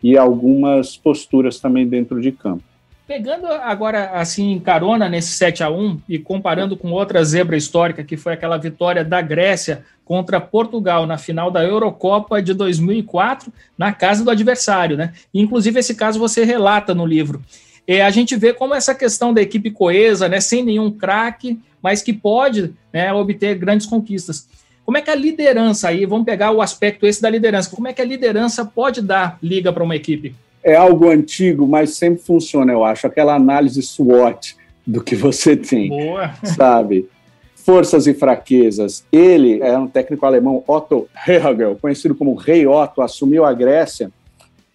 [0.03, 2.63] e algumas posturas também dentro de campo.
[3.07, 8.17] Pegando agora, assim, carona nesse 7 a 1 e comparando com outra zebra histórica, que
[8.17, 14.25] foi aquela vitória da Grécia contra Portugal na final da Eurocopa de 2004, na casa
[14.25, 15.13] do adversário, né?
[15.33, 17.41] Inclusive, esse caso você relata no livro.
[17.87, 22.01] E a gente vê como essa questão da equipe coesa, né, sem nenhum craque, mas
[22.01, 24.49] que pode né, obter grandes conquistas.
[24.85, 27.93] Como é que a liderança aí, vamos pegar o aspecto esse da liderança, como é
[27.93, 30.35] que a liderança pode dar liga para uma equipe?
[30.67, 33.07] É algo antigo, mas sempre funciona, eu acho.
[33.07, 36.33] Aquela análise SWOT do que você tem, Boa.
[36.43, 37.07] sabe?
[37.55, 39.05] Forças e fraquezas.
[39.09, 44.11] Ele é um técnico alemão, Otto Hegel, conhecido como Rei Otto, assumiu a Grécia.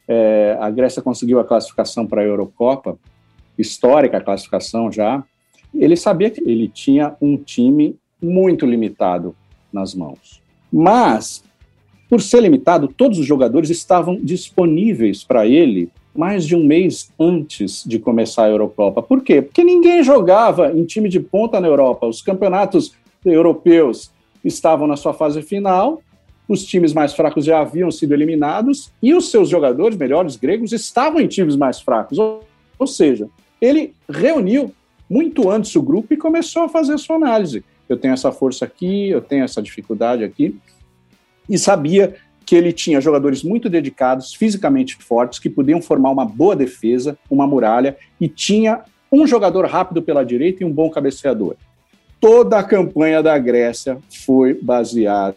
[0.09, 2.97] É, a Grécia conseguiu a classificação para a Eurocopa,
[3.59, 5.23] histórica a classificação já.
[5.75, 9.37] Ele sabia que ele tinha um time muito limitado
[9.71, 10.41] nas mãos.
[10.73, 11.45] Mas
[12.13, 17.83] por ser limitado, todos os jogadores estavam disponíveis para ele mais de um mês antes
[17.87, 19.03] de começar a Eurocopa.
[19.03, 19.41] Por quê?
[19.41, 22.07] Porque ninguém jogava em time de ponta na Europa.
[22.07, 22.93] Os campeonatos
[23.25, 24.11] europeus
[24.45, 26.03] estavam na sua fase final,
[26.47, 31.19] os times mais fracos já haviam sido eliminados e os seus jogadores melhores gregos estavam
[31.19, 32.19] em times mais fracos.
[32.19, 33.27] Ou, seja,
[33.59, 34.71] ele reuniu
[35.09, 37.65] muito antes o grupo e começou a fazer a sua análise.
[37.89, 40.55] Eu tenho essa força aqui, eu tenho essa dificuldade aqui
[41.49, 46.57] e sabia que ele tinha jogadores muito dedicados, fisicamente fortes, que podiam formar uma boa
[46.57, 51.57] defesa, uma muralha, e tinha um jogador rápido pela direita e um bom cabeceador.
[52.21, 55.37] Toda a campanha da Grécia foi baseada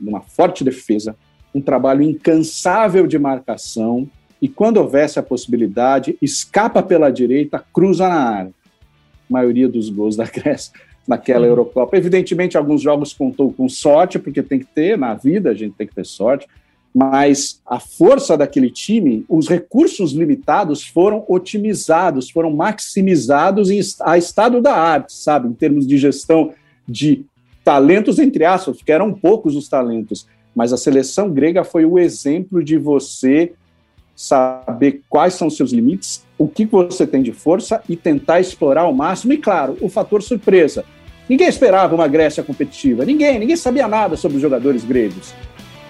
[0.00, 1.16] numa forte defesa,
[1.54, 4.08] um trabalho incansável de marcação,
[4.40, 8.50] e quando houvesse a possibilidade, escapa pela direita, cruza na área.
[8.50, 10.72] A maioria dos gols da Grécia
[11.06, 11.96] naquela Eurocopa.
[11.96, 15.86] Evidentemente, alguns jogos contou com sorte, porque tem que ter na vida, a gente tem
[15.86, 16.46] que ter sorte,
[16.94, 24.60] mas a força daquele time, os recursos limitados foram otimizados, foram maximizados em, a estado
[24.62, 26.52] da arte, sabe, em termos de gestão
[26.86, 27.24] de
[27.64, 32.62] talentos, entre aspas, porque eram poucos os talentos, mas a seleção grega foi o exemplo
[32.62, 33.52] de você
[34.14, 38.82] saber quais são os seus limites, o que você tem de força e tentar explorar
[38.82, 39.32] ao máximo.
[39.32, 40.84] E, claro, o fator surpresa.
[41.28, 45.34] Ninguém esperava uma Grécia competitiva, ninguém, ninguém sabia nada sobre os jogadores gregos.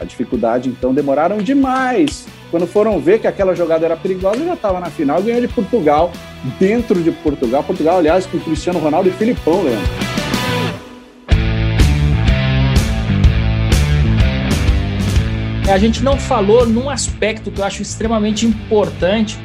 [0.00, 2.26] A dificuldade, então, demoraram demais.
[2.50, 6.12] Quando foram ver que aquela jogada era perigosa, já estava na final, ganhou de Portugal,
[6.58, 7.64] dentro de Portugal.
[7.64, 10.13] Portugal, aliás, com Cristiano Ronaldo e Filipão, Leandro.
[15.66, 19.38] A gente não falou num aspecto que eu acho extremamente importante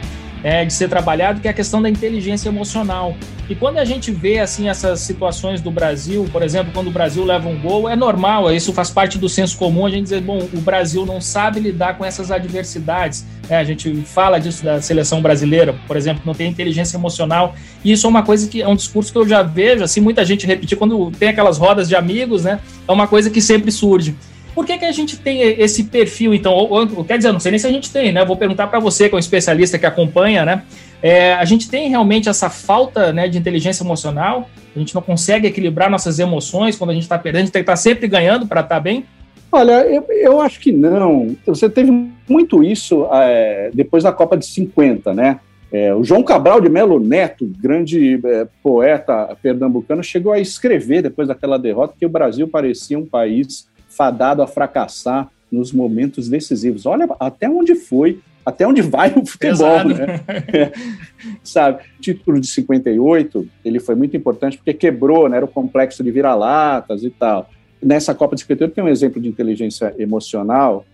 [0.43, 3.15] é, de ser trabalhado, que é a questão da inteligência emocional.
[3.49, 7.23] E quando a gente vê assim essas situações do Brasil, por exemplo, quando o Brasil
[7.23, 10.37] leva um gol, é normal, isso faz parte do senso comum, a gente dizer, bom,
[10.53, 13.25] o Brasil não sabe lidar com essas adversidades.
[13.49, 17.55] É, a gente fala disso da seleção brasileira, por exemplo, não tem inteligência emocional.
[17.83, 20.23] E isso é uma coisa que é um discurso que eu já vejo, assim, muita
[20.23, 22.59] gente repetir quando tem aquelas rodas de amigos, né?
[22.87, 24.15] É uma coisa que sempre surge.
[24.59, 26.51] Por que, que a gente tem esse perfil, então?
[26.51, 28.25] Ou, ou, quer dizer, não sei nem se a gente tem, né?
[28.25, 30.63] Vou perguntar para você, que é um especialista que acompanha, né?
[31.01, 34.49] É, a gente tem realmente essa falta né, de inteligência emocional?
[34.75, 37.43] A gente não consegue equilibrar nossas emoções quando a gente está perdendo?
[37.43, 39.05] A gente tem que estar tá sempre ganhando para estar tá bem?
[39.49, 41.37] Olha, eu, eu, acho que não.
[41.45, 45.39] Você teve muito isso é, depois da Copa de 50, né?
[45.71, 51.29] É, o João Cabral de Melo Neto, grande é, poeta pernambucano, chegou a escrever depois
[51.29, 53.68] daquela derrota que o Brasil parecia um país
[53.99, 56.85] fadado a fracassar nos momentos decisivos.
[56.85, 59.89] Olha até onde foi, até onde vai o futebol, Pesado.
[59.93, 60.21] né?
[60.53, 60.71] É,
[61.43, 61.83] sabe?
[61.97, 65.35] O título de 58, ele foi muito importante porque quebrou, né?
[65.35, 67.49] Era o complexo de vira-latas e tal.
[67.83, 70.85] Nessa Copa de 58 tem um exemplo de inteligência emocional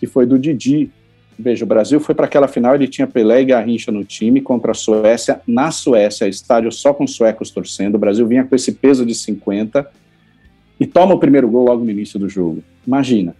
[0.00, 0.90] que foi do Didi,
[1.36, 4.70] Veja, o Brasil foi para aquela final, ele tinha Pelé e Garrincha no time contra
[4.70, 7.96] a Suécia, na Suécia, estádio só com suecos torcendo.
[7.96, 9.84] O Brasil vinha com esse peso de 50
[10.84, 12.62] e toma o primeiro gol logo no início do jogo.
[12.86, 13.34] Imagina.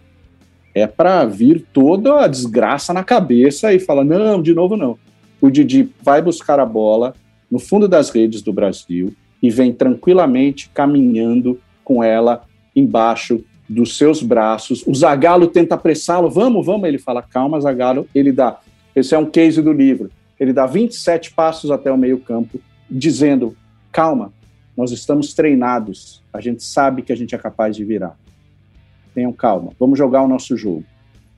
[0.73, 4.97] É para vir toda a desgraça na cabeça e fala: não, de novo não.
[5.39, 7.13] O Didi vai buscar a bola
[7.49, 14.23] no fundo das redes do Brasil e vem tranquilamente caminhando com ela embaixo dos seus
[14.23, 14.83] braços.
[14.87, 16.87] O Zagalo tenta apressá-lo, vamos, vamos.
[16.87, 18.07] Ele fala, calma, Zagalo.
[18.13, 18.59] Ele dá,
[18.95, 20.09] esse é um case do livro.
[20.39, 23.55] Ele dá 27 passos até o meio-campo, dizendo:
[23.91, 24.33] calma,
[24.75, 28.17] nós estamos treinados, a gente sabe que a gente é capaz de virar.
[29.13, 30.83] Tenham calma, vamos jogar o nosso jogo.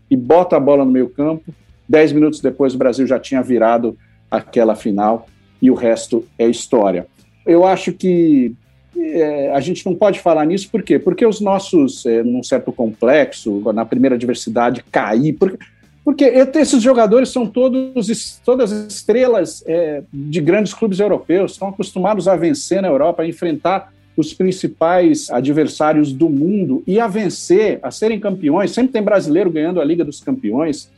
[0.10, 1.54] E bota a bola no meio-campo.
[1.88, 3.97] Dez minutos depois, o Brasil já tinha virado
[4.30, 5.28] aquela final
[5.62, 7.08] e o resto é história.
[7.45, 8.56] Eu acho que
[8.97, 10.97] é, a gente não pode falar nisso, por quê?
[10.97, 15.34] Porque os nossos, é, num certo complexo, na primeira diversidade, cair.
[15.34, 15.58] Porque,
[16.08, 22.36] porque esses jogadores são todos, todas estrelas é, de grandes clubes europeus, estão acostumados a
[22.38, 28.22] vencer na Europa, a enfrentar os principais adversários do mundo e a vencer, a serem
[28.22, 28.72] campeões.
[28.72, 30.89] Sempre tem brasileiro ganhando a Liga dos Campeões.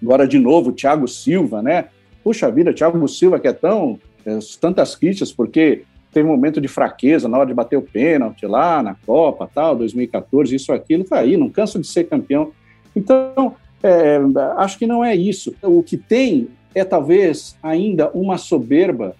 [0.00, 1.86] Agora, de novo, Thiago Silva, né?
[2.22, 3.98] Puxa vida, Thiago Silva, que é tão.
[4.24, 8.46] É, tantas críticas, porque teve um momento de fraqueza na hora de bater o pênalti
[8.46, 12.52] lá na Copa, tal, 2014, isso, aquilo, tá aí, não canso de ser campeão.
[12.94, 14.18] Então, é,
[14.56, 15.54] acho que não é isso.
[15.62, 19.14] O que tem é talvez ainda uma soberba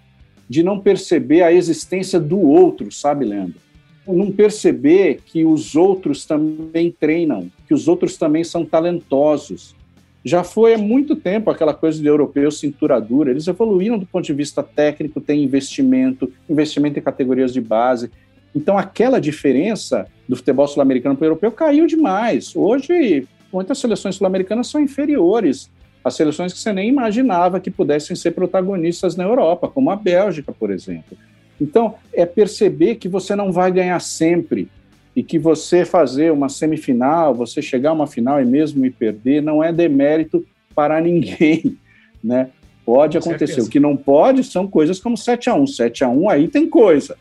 [0.49, 3.61] de não perceber a existência do outro, sabe, Leandro?
[4.07, 9.77] Não perceber que os outros também treinam, que os outros também são talentosos,
[10.25, 13.31] já foi há muito tempo aquela coisa de europeu cintura dura.
[13.31, 18.11] Eles evoluíram do ponto de vista técnico, tem investimento, investimento em categorias de base.
[18.55, 22.55] Então, aquela diferença do futebol sul-americano para o europeu caiu demais.
[22.55, 25.71] Hoje, muitas seleções sul-americanas são inferiores
[26.05, 30.53] às seleções que você nem imaginava que pudessem ser protagonistas na Europa, como a Bélgica,
[30.53, 31.17] por exemplo.
[31.61, 34.71] Então, é perceber que você não vai ganhar sempre,
[35.15, 39.43] e que você fazer uma semifinal, você chegar a uma final e mesmo e perder,
[39.43, 41.77] não é demérito para ninguém,
[42.23, 42.51] né?
[42.85, 43.61] Pode acontecer.
[43.61, 46.69] O que não pode são coisas como 7 a 1 7 a 1 aí tem
[46.69, 47.17] coisa,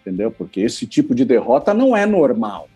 [0.00, 0.30] entendeu?
[0.30, 2.68] Porque esse tipo de derrota não é normal.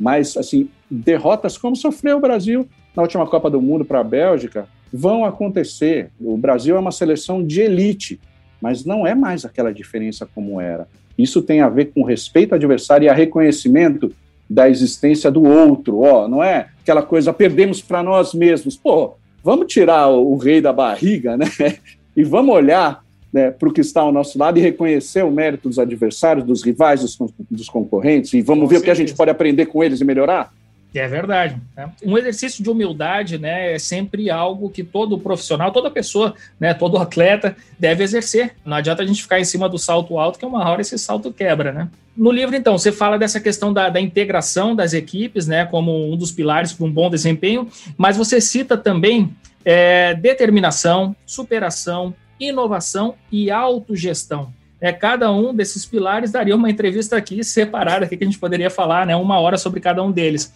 [0.00, 4.66] Mas, assim, derrotas como sofreu o Brasil na última Copa do Mundo para a Bélgica
[4.90, 6.10] vão acontecer.
[6.18, 8.18] O Brasil é uma seleção de elite,
[8.60, 10.88] mas não é mais aquela diferença como era.
[11.18, 14.10] Isso tem a ver com respeito ao adversário e a reconhecimento
[14.48, 18.76] da existência do outro, ó, não é aquela coisa perdemos para nós mesmos.
[18.76, 21.46] Pô, vamos tirar o, rei da barriga, né?
[22.16, 25.68] E vamos olhar né, para o que está ao nosso lado e reconhecer o mérito
[25.68, 27.18] dos adversários, dos rivais, dos,
[27.50, 28.82] dos concorrentes, e vamos com ver certeza.
[28.82, 30.52] o que a gente pode aprender com eles e melhorar?
[30.92, 31.56] É verdade.
[31.76, 31.88] Né?
[32.04, 36.98] Um exercício de humildade né, é sempre algo que todo profissional, toda pessoa, né, todo
[36.98, 38.56] atleta deve exercer.
[38.64, 41.32] Não adianta a gente ficar em cima do salto alto, que uma hora esse salto
[41.32, 41.70] quebra.
[41.72, 41.88] Né?
[42.16, 46.16] No livro, então, você fala dessa questão da, da integração das equipes né, como um
[46.16, 49.30] dos pilares para um bom desempenho, mas você cita também
[49.64, 54.52] é, determinação, superação, inovação e autogestão.
[54.80, 58.70] É, cada um desses pilares daria uma entrevista aqui separada, aqui, que a gente poderia
[58.70, 60.52] falar né, uma hora sobre cada um deles.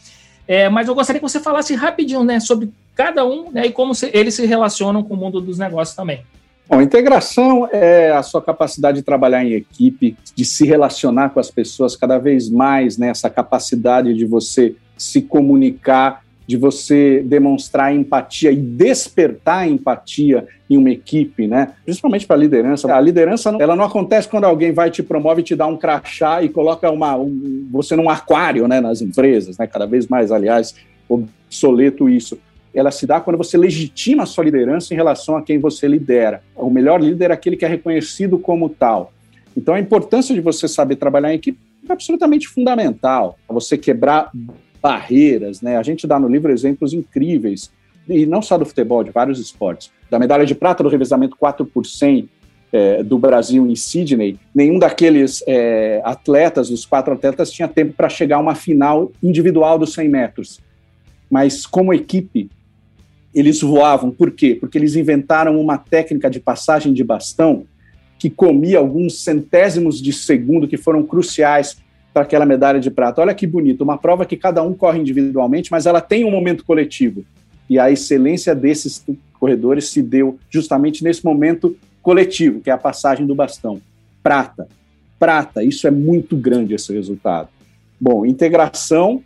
[0.48, 3.94] É, mas eu gostaria que você falasse rapidinho né, sobre cada um né, e como
[3.94, 6.22] se, eles se relacionam com o mundo dos negócios também.
[6.66, 11.50] Bom, integração é a sua capacidade de trabalhar em equipe, de se relacionar com as
[11.50, 18.52] pessoas cada vez mais, né, essa capacidade de você se comunicar, de você demonstrar empatia
[18.52, 21.72] e despertar empatia em uma equipe, né?
[21.84, 22.94] Principalmente para a liderança.
[22.94, 26.48] A liderança ela não acontece quando alguém vai te promove te dá um crachá e
[26.48, 29.66] coloca uma, um, você num aquário, né, nas empresas, né?
[29.66, 30.74] Cada vez mais, aliás,
[31.08, 32.38] obsoleto isso.
[32.74, 36.42] Ela se dá quando você legitima a sua liderança em relação a quem você lidera.
[36.56, 39.12] O melhor líder é aquele que é reconhecido como tal.
[39.56, 41.58] Então, a importância de você saber trabalhar em equipe
[41.88, 43.38] é absolutamente fundamental.
[43.48, 44.30] Você quebrar
[44.84, 45.78] barreiras, né?
[45.78, 47.72] A gente dá no livro exemplos incríveis,
[48.06, 49.90] e não só do futebol, de vários esportes.
[50.10, 52.28] Da medalha de prata do revezamento 4 por 100
[52.70, 58.10] é, do Brasil em Sydney, nenhum daqueles é, atletas, dos quatro atletas, tinha tempo para
[58.10, 60.60] chegar a uma final individual dos 100 metros.
[61.30, 62.50] Mas como equipe,
[63.34, 64.10] eles voavam.
[64.10, 64.54] Por quê?
[64.54, 67.64] Porque eles inventaram uma técnica de passagem de bastão
[68.18, 71.78] que comia alguns centésimos de segundo que foram cruciais
[72.14, 73.20] para aquela medalha de prata.
[73.20, 76.64] Olha que bonito, uma prova que cada um corre individualmente, mas ela tem um momento
[76.64, 77.24] coletivo.
[77.68, 79.04] E a excelência desses
[79.40, 83.80] corredores se deu justamente nesse momento coletivo, que é a passagem do bastão.
[84.22, 84.68] Prata.
[85.18, 87.48] Prata, isso é muito grande esse resultado.
[88.00, 89.22] Bom, integração,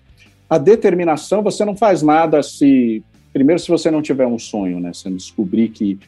[0.48, 4.92] a determinação, você não faz nada se primeiro se você não tiver um sonho, né,
[4.92, 5.98] você descobrir que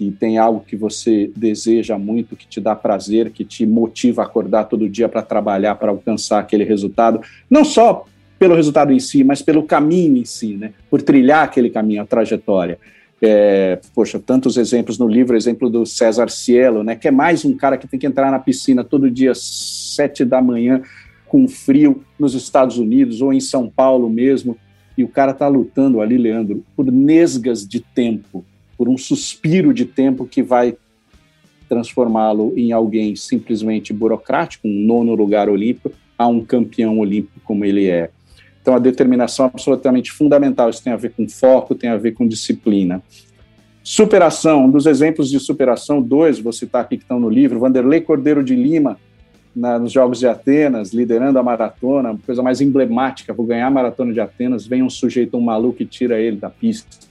[0.00, 4.24] que tem algo que você deseja muito, que te dá prazer, que te motiva a
[4.24, 7.20] acordar todo dia para trabalhar, para alcançar aquele resultado,
[7.50, 8.06] não só
[8.38, 10.72] pelo resultado em si, mas pelo caminho em si, né?
[10.88, 12.78] por trilhar aquele caminho, a trajetória.
[13.20, 17.54] É, poxa, tantos exemplos no livro, exemplo do César Cielo, né, que é mais um
[17.54, 20.80] cara que tem que entrar na piscina todo dia, sete da manhã,
[21.26, 24.56] com frio, nos Estados Unidos ou em São Paulo mesmo,
[24.96, 28.42] e o cara está lutando ali, Leandro, por nesgas de tempo,
[28.80, 30.74] por um suspiro de tempo que vai
[31.68, 37.90] transformá-lo em alguém simplesmente burocrático, um nono lugar olímpico, a um campeão olímpico como ele
[37.90, 38.08] é.
[38.62, 40.70] Então, a determinação é absolutamente fundamental.
[40.70, 43.02] Isso tem a ver com foco, tem a ver com disciplina.
[43.84, 48.00] Superação, um dos exemplos de superação, dois, vou citar aqui que estão no livro, Vanderlei
[48.00, 48.96] Cordeiro de Lima,
[49.54, 54.10] na, nos Jogos de Atenas, liderando a maratona, coisa mais emblemática, vou ganhar a maratona
[54.10, 57.09] de Atenas, vem um sujeito, um maluco e tira ele da pista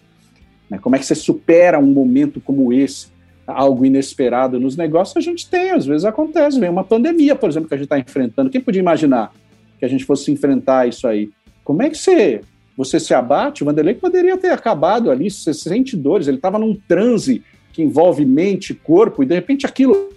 [0.69, 0.77] né?
[0.77, 3.07] Como é que você supera um momento como esse,
[3.47, 5.17] algo inesperado nos negócios?
[5.17, 7.99] A gente tem, às vezes acontece, vem uma pandemia, por exemplo, que a gente está
[7.99, 8.49] enfrentando.
[8.49, 9.33] Quem podia imaginar
[9.79, 11.29] que a gente fosse enfrentar isso aí?
[11.63, 12.41] Como é que você,
[12.75, 13.63] você se abate?
[13.63, 18.25] O Vanderlei poderia ter acabado ali, você sente dores, ele estava num transe que envolve
[18.25, 20.09] mente, corpo, e de repente aquilo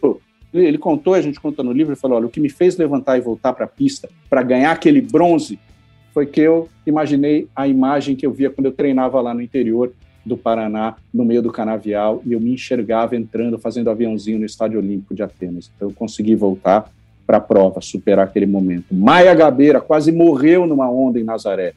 [0.52, 3.16] ele, contou, a gente conta no livro, ele falou: olha, o que me fez levantar
[3.16, 5.58] e voltar para a pista para ganhar aquele bronze
[6.12, 9.92] foi que eu imaginei a imagem que eu via quando eu treinava lá no interior
[10.24, 14.78] do Paraná, no meio do canavial, e eu me enxergava entrando, fazendo aviãozinho no Estádio
[14.78, 15.70] Olímpico de Atenas.
[15.74, 16.90] Então eu consegui voltar
[17.26, 18.94] para a prova, superar aquele momento.
[18.94, 21.72] Maia Gabeira quase morreu numa onda em Nazaré.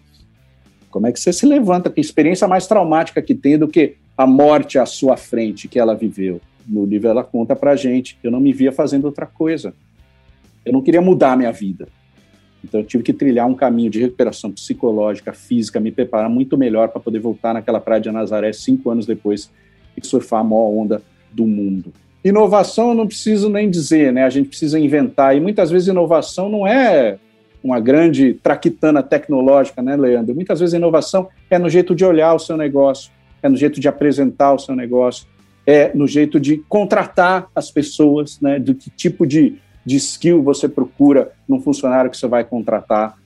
[0.90, 1.90] Como é que você se levanta?
[1.90, 5.94] Que experiência mais traumática que tem do que a morte à sua frente que ela
[5.94, 6.40] viveu?
[6.68, 9.74] No livro ela conta para gente, eu não me via fazendo outra coisa.
[10.64, 11.88] Eu não queria mudar a minha vida.
[12.68, 16.90] Então, eu tive que trilhar um caminho de recuperação psicológica, física, me preparar muito melhor
[16.90, 19.52] para poder voltar naquela praia de Nazaré cinco anos depois
[19.96, 21.02] e surfar a maior onda
[21.32, 21.94] do mundo.
[22.24, 24.24] Inovação eu não preciso nem dizer, né?
[24.24, 25.38] A gente precisa inventar.
[25.38, 27.20] E muitas vezes inovação não é
[27.64, 30.34] uma grande traquitana tecnológica, né, Leandro?
[30.34, 33.12] Muitas vezes inovação é no jeito de olhar o seu negócio,
[33.44, 35.28] é no jeito de apresentar o seu negócio,
[35.68, 38.58] é no jeito de contratar as pessoas, né?
[38.58, 43.18] Do que tipo de de skill você procura num funcionário que você vai contratar.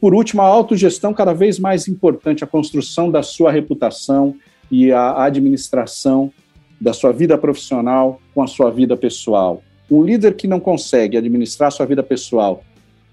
[0.00, 4.34] Por último, a autogestão cada vez mais importante, a construção da sua reputação
[4.70, 6.32] e a administração
[6.80, 9.62] da sua vida profissional com a sua vida pessoal.
[9.90, 12.64] Um líder que não consegue administrar sua vida pessoal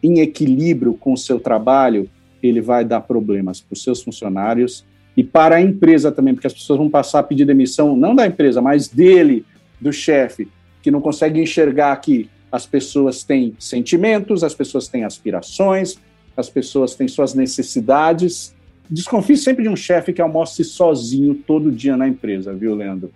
[0.02, 2.10] em equilíbrio com o seu trabalho,
[2.42, 4.86] ele vai dar problemas para os seus funcionários
[5.16, 8.26] e para a empresa também, porque as pessoas vão passar a pedir demissão, não da
[8.26, 9.46] empresa, mas dele,
[9.80, 10.48] do chefe,
[10.82, 15.98] que não consegue enxergar que as pessoas têm sentimentos, as pessoas têm aspirações,
[16.36, 18.56] as pessoas têm suas necessidades.
[18.90, 23.12] Desconfie sempre de um chefe que almoce sozinho todo dia na empresa, viu, Leandro?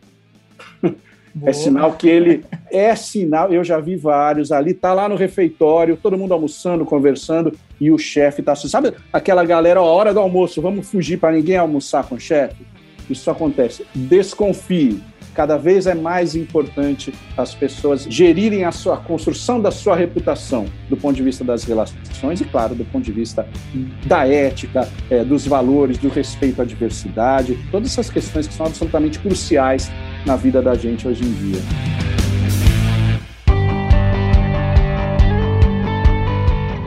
[1.36, 1.50] Boa.
[1.50, 3.52] É sinal que ele é sinal.
[3.52, 7.98] Eu já vi vários ali, tá lá no refeitório, todo mundo almoçando, conversando, e o
[7.98, 8.68] chefe tá assim.
[8.68, 12.64] Sabe aquela galera, ó, hora do almoço, vamos fugir para ninguém almoçar com o chefe?
[13.10, 13.84] Isso acontece.
[13.96, 15.02] Desconfie
[15.34, 20.66] cada vez é mais importante as pessoas gerirem a sua a construção da sua reputação
[20.88, 23.48] do ponto de vista das relações e, claro, do ponto de vista
[24.06, 29.20] da ética, é, dos valores, do respeito à diversidade, todas essas questões que são absolutamente
[29.20, 29.92] cruciais
[30.26, 32.23] na vida da gente hoje em dia.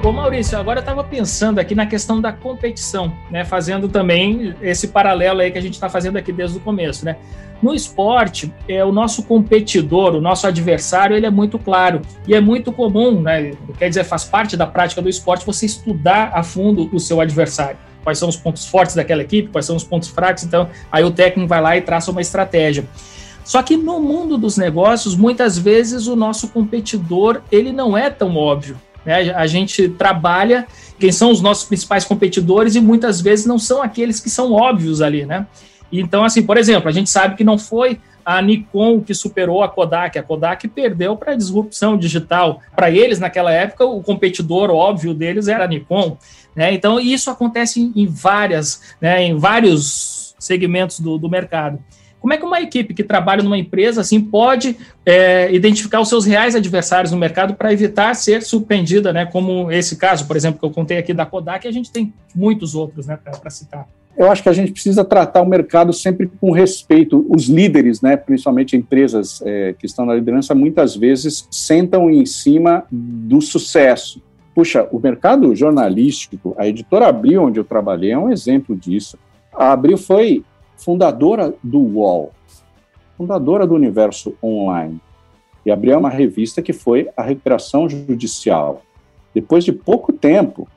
[0.07, 3.44] Ô Maurício, agora eu estava pensando aqui na questão da competição, né?
[3.44, 7.16] Fazendo também esse paralelo aí que a gente está fazendo aqui desde o começo, né?
[7.61, 12.02] No esporte, é, o nosso competidor, o nosso adversário, ele é muito claro.
[12.24, 13.50] E é muito comum, né?
[13.80, 17.76] Quer dizer, faz parte da prática do esporte você estudar a fundo o seu adversário.
[18.04, 20.44] Quais são os pontos fortes daquela equipe, quais são os pontos fracos.
[20.44, 22.84] Então, aí o técnico vai lá e traça uma estratégia.
[23.42, 28.36] Só que no mundo dos negócios, muitas vezes o nosso competidor ele não é tão
[28.36, 28.76] óbvio.
[29.07, 29.30] Né?
[29.30, 30.66] A gente trabalha
[30.98, 35.00] quem são os nossos principais competidores e muitas vezes não são aqueles que são óbvios
[35.00, 35.46] ali, né?
[35.92, 39.68] Então, assim, por exemplo, a gente sabe que não foi a Nikon que superou a
[39.68, 40.18] Kodak.
[40.18, 42.61] A Kodak perdeu para a disrupção digital.
[42.74, 46.18] Para eles, naquela época, o competidor óbvio deles era a Nikon.
[46.54, 46.74] Né?
[46.74, 51.78] Então, isso acontece em, várias, né, em vários segmentos do, do mercado.
[52.27, 56.27] Como é que uma equipe que trabalha numa empresa assim pode é, identificar os seus
[56.27, 59.24] reais adversários no mercado para evitar ser surpreendida, né?
[59.24, 62.74] Como esse caso, por exemplo, que eu contei aqui da Kodak, a gente tem muitos
[62.74, 63.87] outros, né, para citar.
[64.18, 67.24] Eu acho que a gente precisa tratar o mercado sempre com respeito.
[67.29, 72.83] Os líderes, né, principalmente empresas é, que estão na liderança, muitas vezes sentam em cima
[72.91, 74.20] do sucesso.
[74.53, 79.16] Puxa, o mercado jornalístico, a editora Abril, onde eu trabalhei, é um exemplo disso.
[79.55, 80.43] A Abril foi
[80.77, 82.33] fundadora do UOL,
[83.16, 85.01] fundadora do Universo Online.
[85.64, 88.83] E abriu uma revista que foi a recuperação judicial.
[89.35, 90.68] Depois de pouco tempo,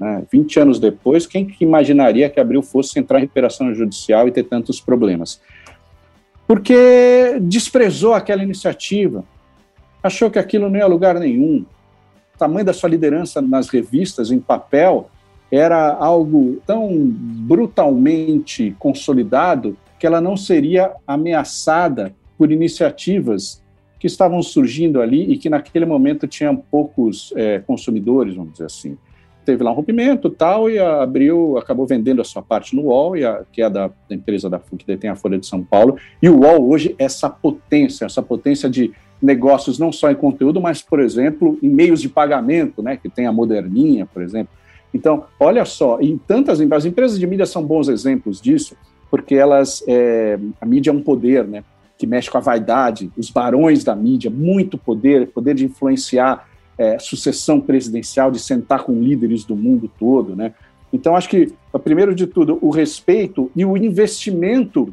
[0.00, 4.32] né, 20 anos depois, quem que imaginaria que Abril fosse entrar em recuperação judicial e
[4.32, 5.40] ter tantos problemas?
[6.46, 9.22] Porque desprezou aquela iniciativa,
[10.02, 11.66] achou que aquilo não ia a lugar nenhum.
[12.34, 15.10] O tamanho da sua liderança nas revistas, em papel,
[15.50, 23.62] era algo tão brutalmente consolidado que ela não seria ameaçada por iniciativas
[23.98, 28.96] que estavam surgindo ali e que naquele momento tinham poucos é, consumidores, vamos dizer assim.
[29.44, 33.16] Teve lá um rompimento tal, e a Abril acabou vendendo a sua parte no UOL,
[33.16, 36.28] e a, que é da empresa da que detém a Folha de São Paulo, e
[36.28, 40.80] o UOL hoje é essa potência, essa potência de negócios não só em conteúdo, mas,
[40.80, 44.52] por exemplo, em meios de pagamento, né, que tem a Moderninha, por exemplo,
[44.92, 48.76] então, olha só, em tantas as empresas de mídia são bons exemplos disso,
[49.10, 51.64] porque elas, é, a mídia é um poder, né,
[51.96, 56.98] que mexe com a vaidade, os barões da mídia, muito poder, poder de influenciar é,
[56.98, 60.54] sucessão presidencial, de sentar com líderes do mundo todo, né.
[60.92, 61.52] Então, acho que,
[61.84, 64.92] primeiro de tudo, o respeito e o investimento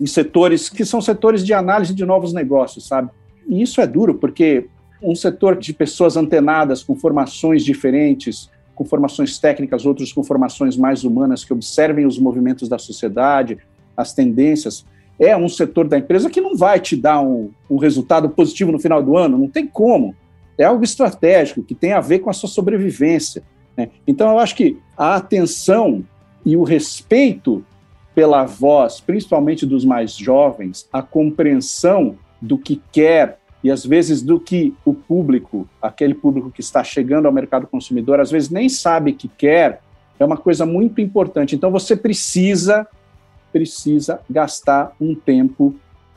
[0.00, 3.10] em setores que são setores de análise de novos negócios, sabe?
[3.46, 4.66] E isso é duro, porque
[5.02, 8.50] um setor de pessoas antenadas, com formações diferentes,
[8.80, 13.58] com formações técnicas, outros com formações mais humanas, que observem os movimentos da sociedade,
[13.94, 14.86] as tendências.
[15.18, 18.78] É um setor da empresa que não vai te dar um, um resultado positivo no
[18.78, 20.14] final do ano, não tem como.
[20.56, 23.42] É algo estratégico, que tem a ver com a sua sobrevivência.
[23.76, 23.90] Né?
[24.06, 26.02] Então, eu acho que a atenção
[26.46, 27.62] e o respeito
[28.14, 34.40] pela voz, principalmente dos mais jovens, a compreensão do que quer e às vezes do
[34.40, 39.12] que o público, aquele público que está chegando ao mercado consumidor, às vezes nem sabe
[39.12, 39.82] que quer,
[40.18, 41.54] é uma coisa muito importante.
[41.54, 42.86] Então você precisa
[43.52, 45.74] precisa gastar um tempo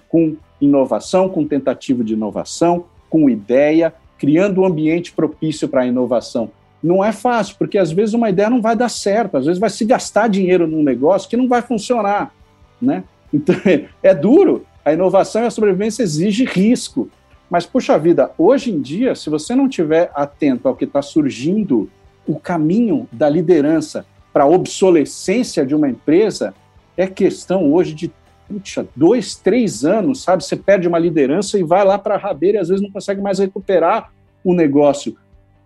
[0.08, 6.52] com inovação, com tentativa de inovação, com ideia, criando um ambiente propício para a inovação.
[6.82, 9.70] Não é fácil, porque às vezes uma ideia não vai dar certo, às vezes vai
[9.70, 12.34] se gastar dinheiro num negócio que não vai funcionar,
[12.82, 13.04] né?
[13.34, 13.56] Então
[14.04, 14.66] é duro.
[14.86, 17.10] A inovação e a sobrevivência exige risco.
[17.50, 21.90] Mas, puxa vida, hoje em dia, se você não tiver atento ao que está surgindo,
[22.28, 26.54] o caminho da liderança para a obsolescência de uma empresa
[26.98, 28.12] é questão hoje de
[28.48, 30.44] puxa, dois, três anos, sabe?
[30.44, 33.22] Você perde uma liderança e vai lá para a rabeira e às vezes não consegue
[33.22, 34.12] mais recuperar
[34.44, 35.16] o negócio.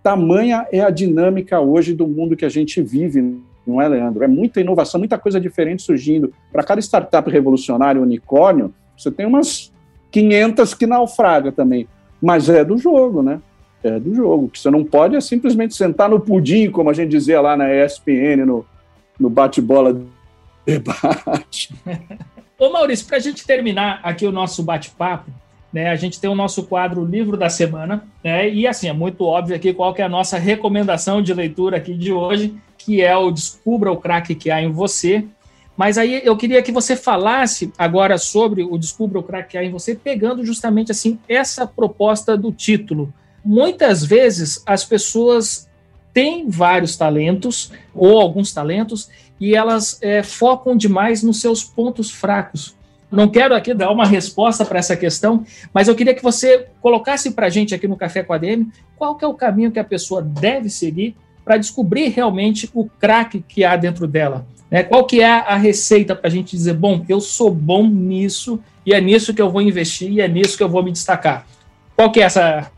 [0.04, 4.24] Tamanha é a dinâmica hoje do mundo que a gente vive, não é, Leandro?
[4.24, 6.32] É muita inovação, muita coisa diferente surgindo.
[6.52, 9.74] Para cada startup revolucionária, unicórnio, você tem umas
[10.12, 11.88] 500 que naufraga também.
[12.22, 13.40] Mas é do jogo, né?
[13.84, 14.50] É do jogo.
[14.50, 17.74] Que você não pode é simplesmente sentar no pudim, como a gente dizia lá na
[17.74, 18.66] ESPN, no,
[19.20, 20.02] no bate-bola
[20.66, 21.74] debate.
[22.60, 25.32] Ô Maurício, para a gente terminar aqui o nosso bate-papo,
[25.72, 29.24] né, a gente tem o nosso quadro Livro da Semana, né, e assim, é muito
[29.24, 33.16] óbvio aqui qual que é a nossa recomendação de leitura aqui de hoje, que é
[33.16, 35.24] o Descubra o Craque que há em você,
[35.78, 39.64] mas aí eu queria que você falasse agora sobre o Descubra o Crack que há
[39.64, 43.14] em você, pegando justamente assim essa proposta do título.
[43.46, 45.70] Muitas vezes as pessoas
[46.12, 49.08] têm vários talentos ou alguns talentos
[49.40, 52.76] e elas é, focam demais nos seus pontos fracos.
[53.12, 57.32] Não quero aqui dar uma resposta para essa questão, mas eu queria que você colocasse
[57.32, 58.68] para a gente aqui no Café com a DM
[58.98, 61.16] qual que é o caminho que a pessoa deve seguir
[61.46, 64.46] para descobrir realmente o craque que há dentro dela.
[64.70, 64.84] Né?
[64.84, 68.94] Qual que é a receita para a gente dizer, bom, eu sou bom nisso e
[68.94, 71.48] é nisso que eu vou investir e é nisso que eu vou me destacar?
[71.96, 72.72] Qual que é essa,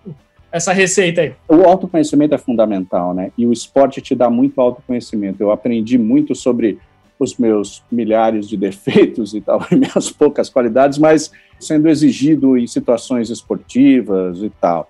[0.51, 1.33] essa receita aí?
[1.47, 3.31] O autoconhecimento é fundamental, né?
[3.37, 5.41] E o esporte te dá muito autoconhecimento.
[5.41, 6.79] Eu aprendi muito sobre
[7.19, 12.65] os meus milhares de defeitos e tal, e minhas poucas qualidades, mas sendo exigido em
[12.65, 14.89] situações esportivas e tal.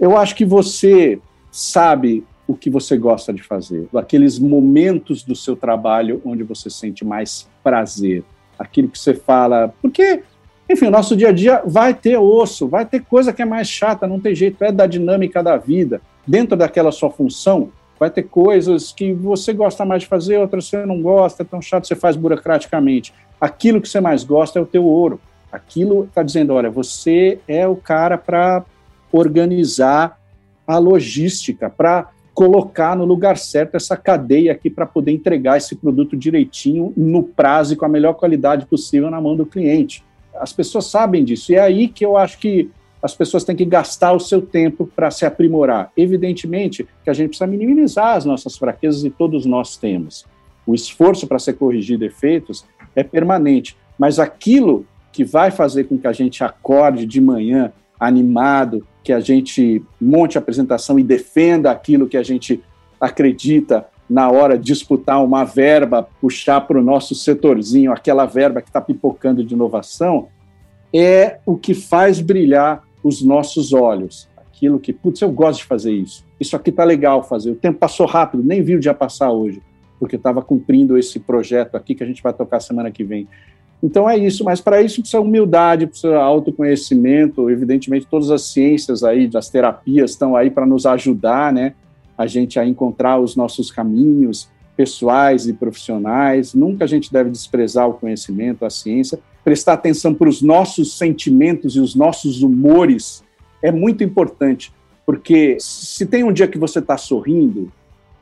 [0.00, 1.20] Eu acho que você
[1.52, 7.04] sabe o que você gosta de fazer, aqueles momentos do seu trabalho onde você sente
[7.04, 8.22] mais prazer,
[8.58, 10.22] aquilo que você fala, porque,
[10.68, 13.68] enfim, o nosso dia a dia vai ter osso, vai ter coisa que é mais
[13.68, 16.00] chata, não tem jeito, é da dinâmica da vida.
[16.26, 20.84] Dentro daquela sua função, vai ter coisas que você gosta mais de fazer, outras você
[20.84, 23.12] não gosta, é tão chato, você faz burocraticamente.
[23.40, 25.20] Aquilo que você mais gosta é o teu ouro.
[25.50, 28.64] Aquilo está dizendo, olha, você é o cara para
[29.12, 30.18] organizar
[30.66, 36.16] a logística, para colocar no lugar certo essa cadeia aqui para poder entregar esse produto
[36.16, 40.04] direitinho, no prazo e com a melhor qualidade possível na mão do cliente.
[40.34, 42.68] As pessoas sabem disso, e é aí que eu acho que
[43.00, 45.92] as pessoas têm que gastar o seu tempo para se aprimorar.
[45.96, 50.24] Evidentemente que a gente precisa minimizar as nossas fraquezas e todos nós temos.
[50.66, 52.64] O esforço para ser corrigir defeitos
[52.96, 57.72] é permanente, mas aquilo que vai fazer com que a gente acorde de manhã
[58.06, 62.62] animado, que a gente monte a apresentação e defenda aquilo que a gente
[63.00, 68.68] acredita na hora de disputar uma verba, puxar para o nosso setorzinho aquela verba que
[68.68, 70.28] está pipocando de inovação,
[70.92, 74.28] é o que faz brilhar os nossos olhos.
[74.36, 76.24] Aquilo que, putz, eu gosto de fazer isso.
[76.38, 77.50] Isso aqui está legal fazer.
[77.50, 79.60] O tempo passou rápido, nem vi o dia passar hoje,
[79.98, 83.26] porque estava cumprindo esse projeto aqui que a gente vai tocar semana que vem.
[83.82, 89.28] Então é isso, mas para isso precisa humildade, precisa autoconhecimento, evidentemente todas as ciências aí,
[89.28, 91.74] das terapias estão aí para nos ajudar, né,
[92.16, 96.54] a gente a encontrar os nossos caminhos pessoais e profissionais.
[96.54, 101.76] Nunca a gente deve desprezar o conhecimento, a ciência, prestar atenção para os nossos sentimentos
[101.76, 103.22] e os nossos humores
[103.62, 104.72] é muito importante,
[105.06, 107.72] porque se tem um dia que você está sorrindo,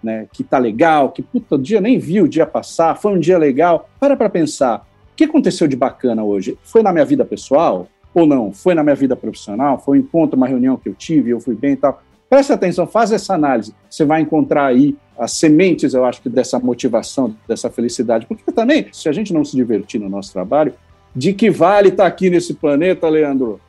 [0.03, 3.21] né, que está legal, que puta, o dia nem viu o dia passar, foi um
[3.21, 6.59] dia legal, para para pensar o que aconteceu de bacana hoje?
[6.63, 8.53] Foi na minha vida pessoal ou não?
[8.53, 9.79] Foi na minha vida profissional?
[9.79, 12.03] Foi um encontro, uma reunião que eu tive, eu fui bem e tal?
[12.29, 13.75] Preste atenção, faz essa análise.
[13.91, 18.25] Você vai encontrar aí as sementes, eu acho dessa motivação, dessa felicidade.
[18.25, 20.73] Porque também, se a gente não se divertir no nosso trabalho,
[21.15, 23.61] de que vale estar aqui nesse planeta, Leandro?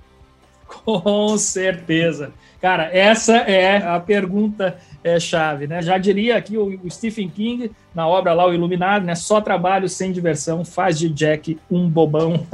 [0.65, 2.31] Com certeza.
[2.61, 5.81] Cara, essa é a pergunta é, chave, né?
[5.81, 9.15] Já diria aqui o, o, Stephen King na obra lá o Iluminado, né?
[9.15, 12.45] Só trabalho sem diversão faz de Jack um bobão.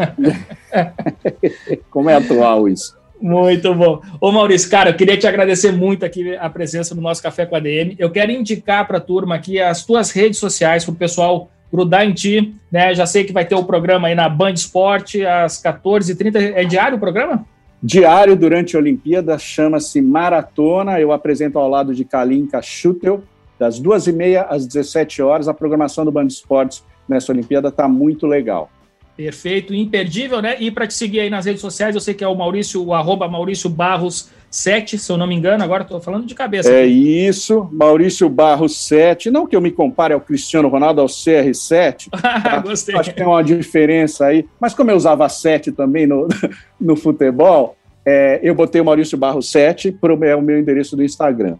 [1.89, 2.97] Como é atual isso?
[3.21, 4.01] Muito bom.
[4.21, 7.55] Ô Maurício, cara, eu queria te agradecer muito aqui a presença no nosso Café com
[7.55, 7.95] a DM.
[7.99, 12.05] Eu quero indicar para a turma aqui as tuas redes sociais para o pessoal grudar
[12.05, 12.95] em ti, né?
[12.95, 16.53] Já sei que vai ter o programa aí na Band Esporte às 14h30.
[16.55, 17.45] É diário o programa?
[17.81, 20.99] Diário durante a Olimpíada, chama-se Maratona.
[20.99, 23.23] Eu apresento ao lado de Kalinka Schutel,
[23.57, 25.47] das duas e meia às 17 horas.
[25.47, 28.69] A programação do Band Esportes nessa Olimpíada está muito legal.
[29.15, 30.55] Perfeito, imperdível, né?
[30.59, 32.93] E para te seguir aí nas redes sociais, eu sei que é o Maurício, o
[32.93, 36.71] arroba Maurício Barros 7, se eu não me engano, agora estou falando de cabeça.
[36.71, 39.29] É isso, Maurício Barros 7.
[39.29, 42.09] Não que eu me compare ao Cristiano Ronaldo, ao CR7.
[42.19, 42.59] Tá?
[42.59, 42.95] Gostei.
[42.95, 44.45] Acho que tem uma diferença aí.
[44.59, 46.27] Mas como eu usava 7 também no,
[46.79, 47.75] no futebol,
[48.05, 51.57] é, eu botei o Maurício Barros 7 para o meu endereço do Instagram.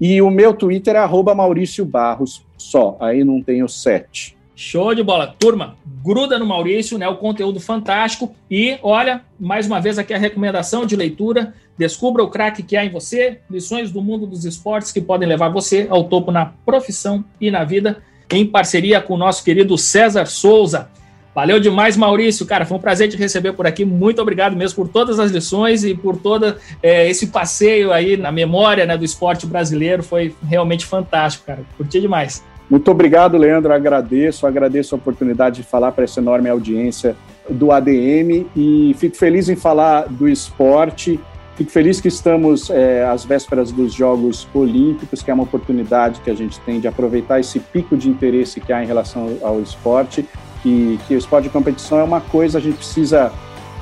[0.00, 4.39] E o meu Twitter é arroba Maurício Barros só, aí não tem o 7.
[4.62, 5.34] Show de bola.
[5.38, 7.08] Turma, gruda no Maurício, né?
[7.08, 8.36] O conteúdo fantástico.
[8.50, 11.54] E olha, mais uma vez aqui a recomendação de leitura.
[11.78, 15.48] Descubra o craque que há em você, lições do mundo dos esportes que podem levar
[15.48, 20.26] você ao topo na profissão e na vida, em parceria com o nosso querido César
[20.26, 20.90] Souza.
[21.34, 22.44] Valeu demais, Maurício.
[22.44, 23.86] Cara, foi um prazer te receber por aqui.
[23.86, 28.30] Muito obrigado mesmo por todas as lições e por todo é, esse passeio aí na
[28.30, 30.02] memória né, do esporte brasileiro.
[30.02, 31.62] Foi realmente fantástico, cara.
[31.78, 32.44] Curti demais.
[32.70, 33.72] Muito obrigado, Leandro.
[33.72, 37.16] Agradeço, agradeço a oportunidade de falar para essa enorme audiência
[37.48, 41.18] do ADM e fico feliz em falar do esporte.
[41.56, 46.30] Fico feliz que estamos é, às vésperas dos Jogos Olímpicos, que é uma oportunidade que
[46.30, 50.24] a gente tem de aproveitar esse pico de interesse que há em relação ao esporte.
[50.62, 53.32] Que, que o esporte de competição é uma coisa, a gente precisa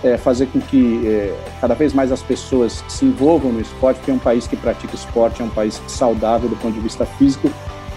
[0.02, 4.12] é, fazer com que é, cada vez mais as pessoas se envolvam no esporte, porque
[4.12, 7.50] é um país que pratica esporte, é um país saudável do ponto de vista físico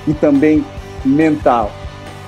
[0.07, 0.65] e também
[1.03, 1.71] mental.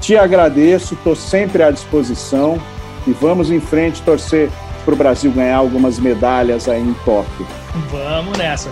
[0.01, 2.59] Te agradeço, estou sempre à disposição
[3.07, 4.49] e vamos em frente torcer
[4.83, 7.47] para o Brasil ganhar algumas medalhas aí em Tóquio.
[7.89, 8.69] Vamos nessa.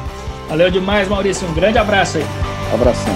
[0.49, 1.47] Valeu demais, Maurício.
[1.47, 2.25] Um grande abraço aí.
[2.73, 3.13] Abração.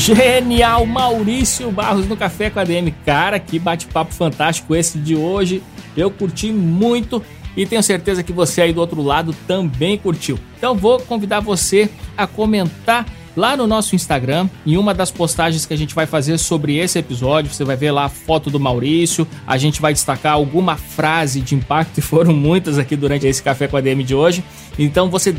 [0.00, 2.90] Genial, Maurício Barros no Café com a DM.
[3.04, 5.62] Cara, que bate-papo fantástico esse de hoje.
[5.94, 7.22] Eu curti muito
[7.54, 10.38] e tenho certeza que você aí do outro lado também curtiu.
[10.56, 13.04] Então vou convidar você a comentar
[13.36, 16.98] lá no nosso Instagram, em uma das postagens que a gente vai fazer sobre esse
[16.98, 21.42] episódio, você vai ver lá a foto do Maurício, a gente vai destacar alguma frase
[21.42, 24.42] de impacto, e foram muitas aqui durante esse Café com a DM de hoje.
[24.78, 25.34] Então você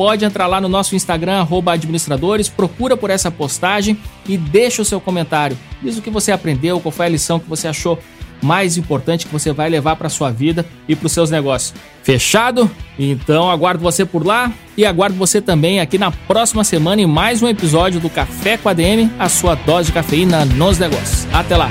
[0.00, 4.98] pode entrar lá no nosso Instagram, administradores, procura por essa postagem e deixa o seu
[4.98, 5.58] comentário.
[5.82, 7.98] Diz o que você aprendeu, qual foi a lição que você achou
[8.42, 11.74] mais importante que você vai levar para sua vida e para os seus negócios.
[12.02, 12.70] Fechado?
[12.98, 17.42] Então aguardo você por lá e aguardo você também aqui na próxima semana em mais
[17.42, 21.26] um episódio do Café com a DM, a sua dose de cafeína nos negócios.
[21.30, 21.70] Até lá!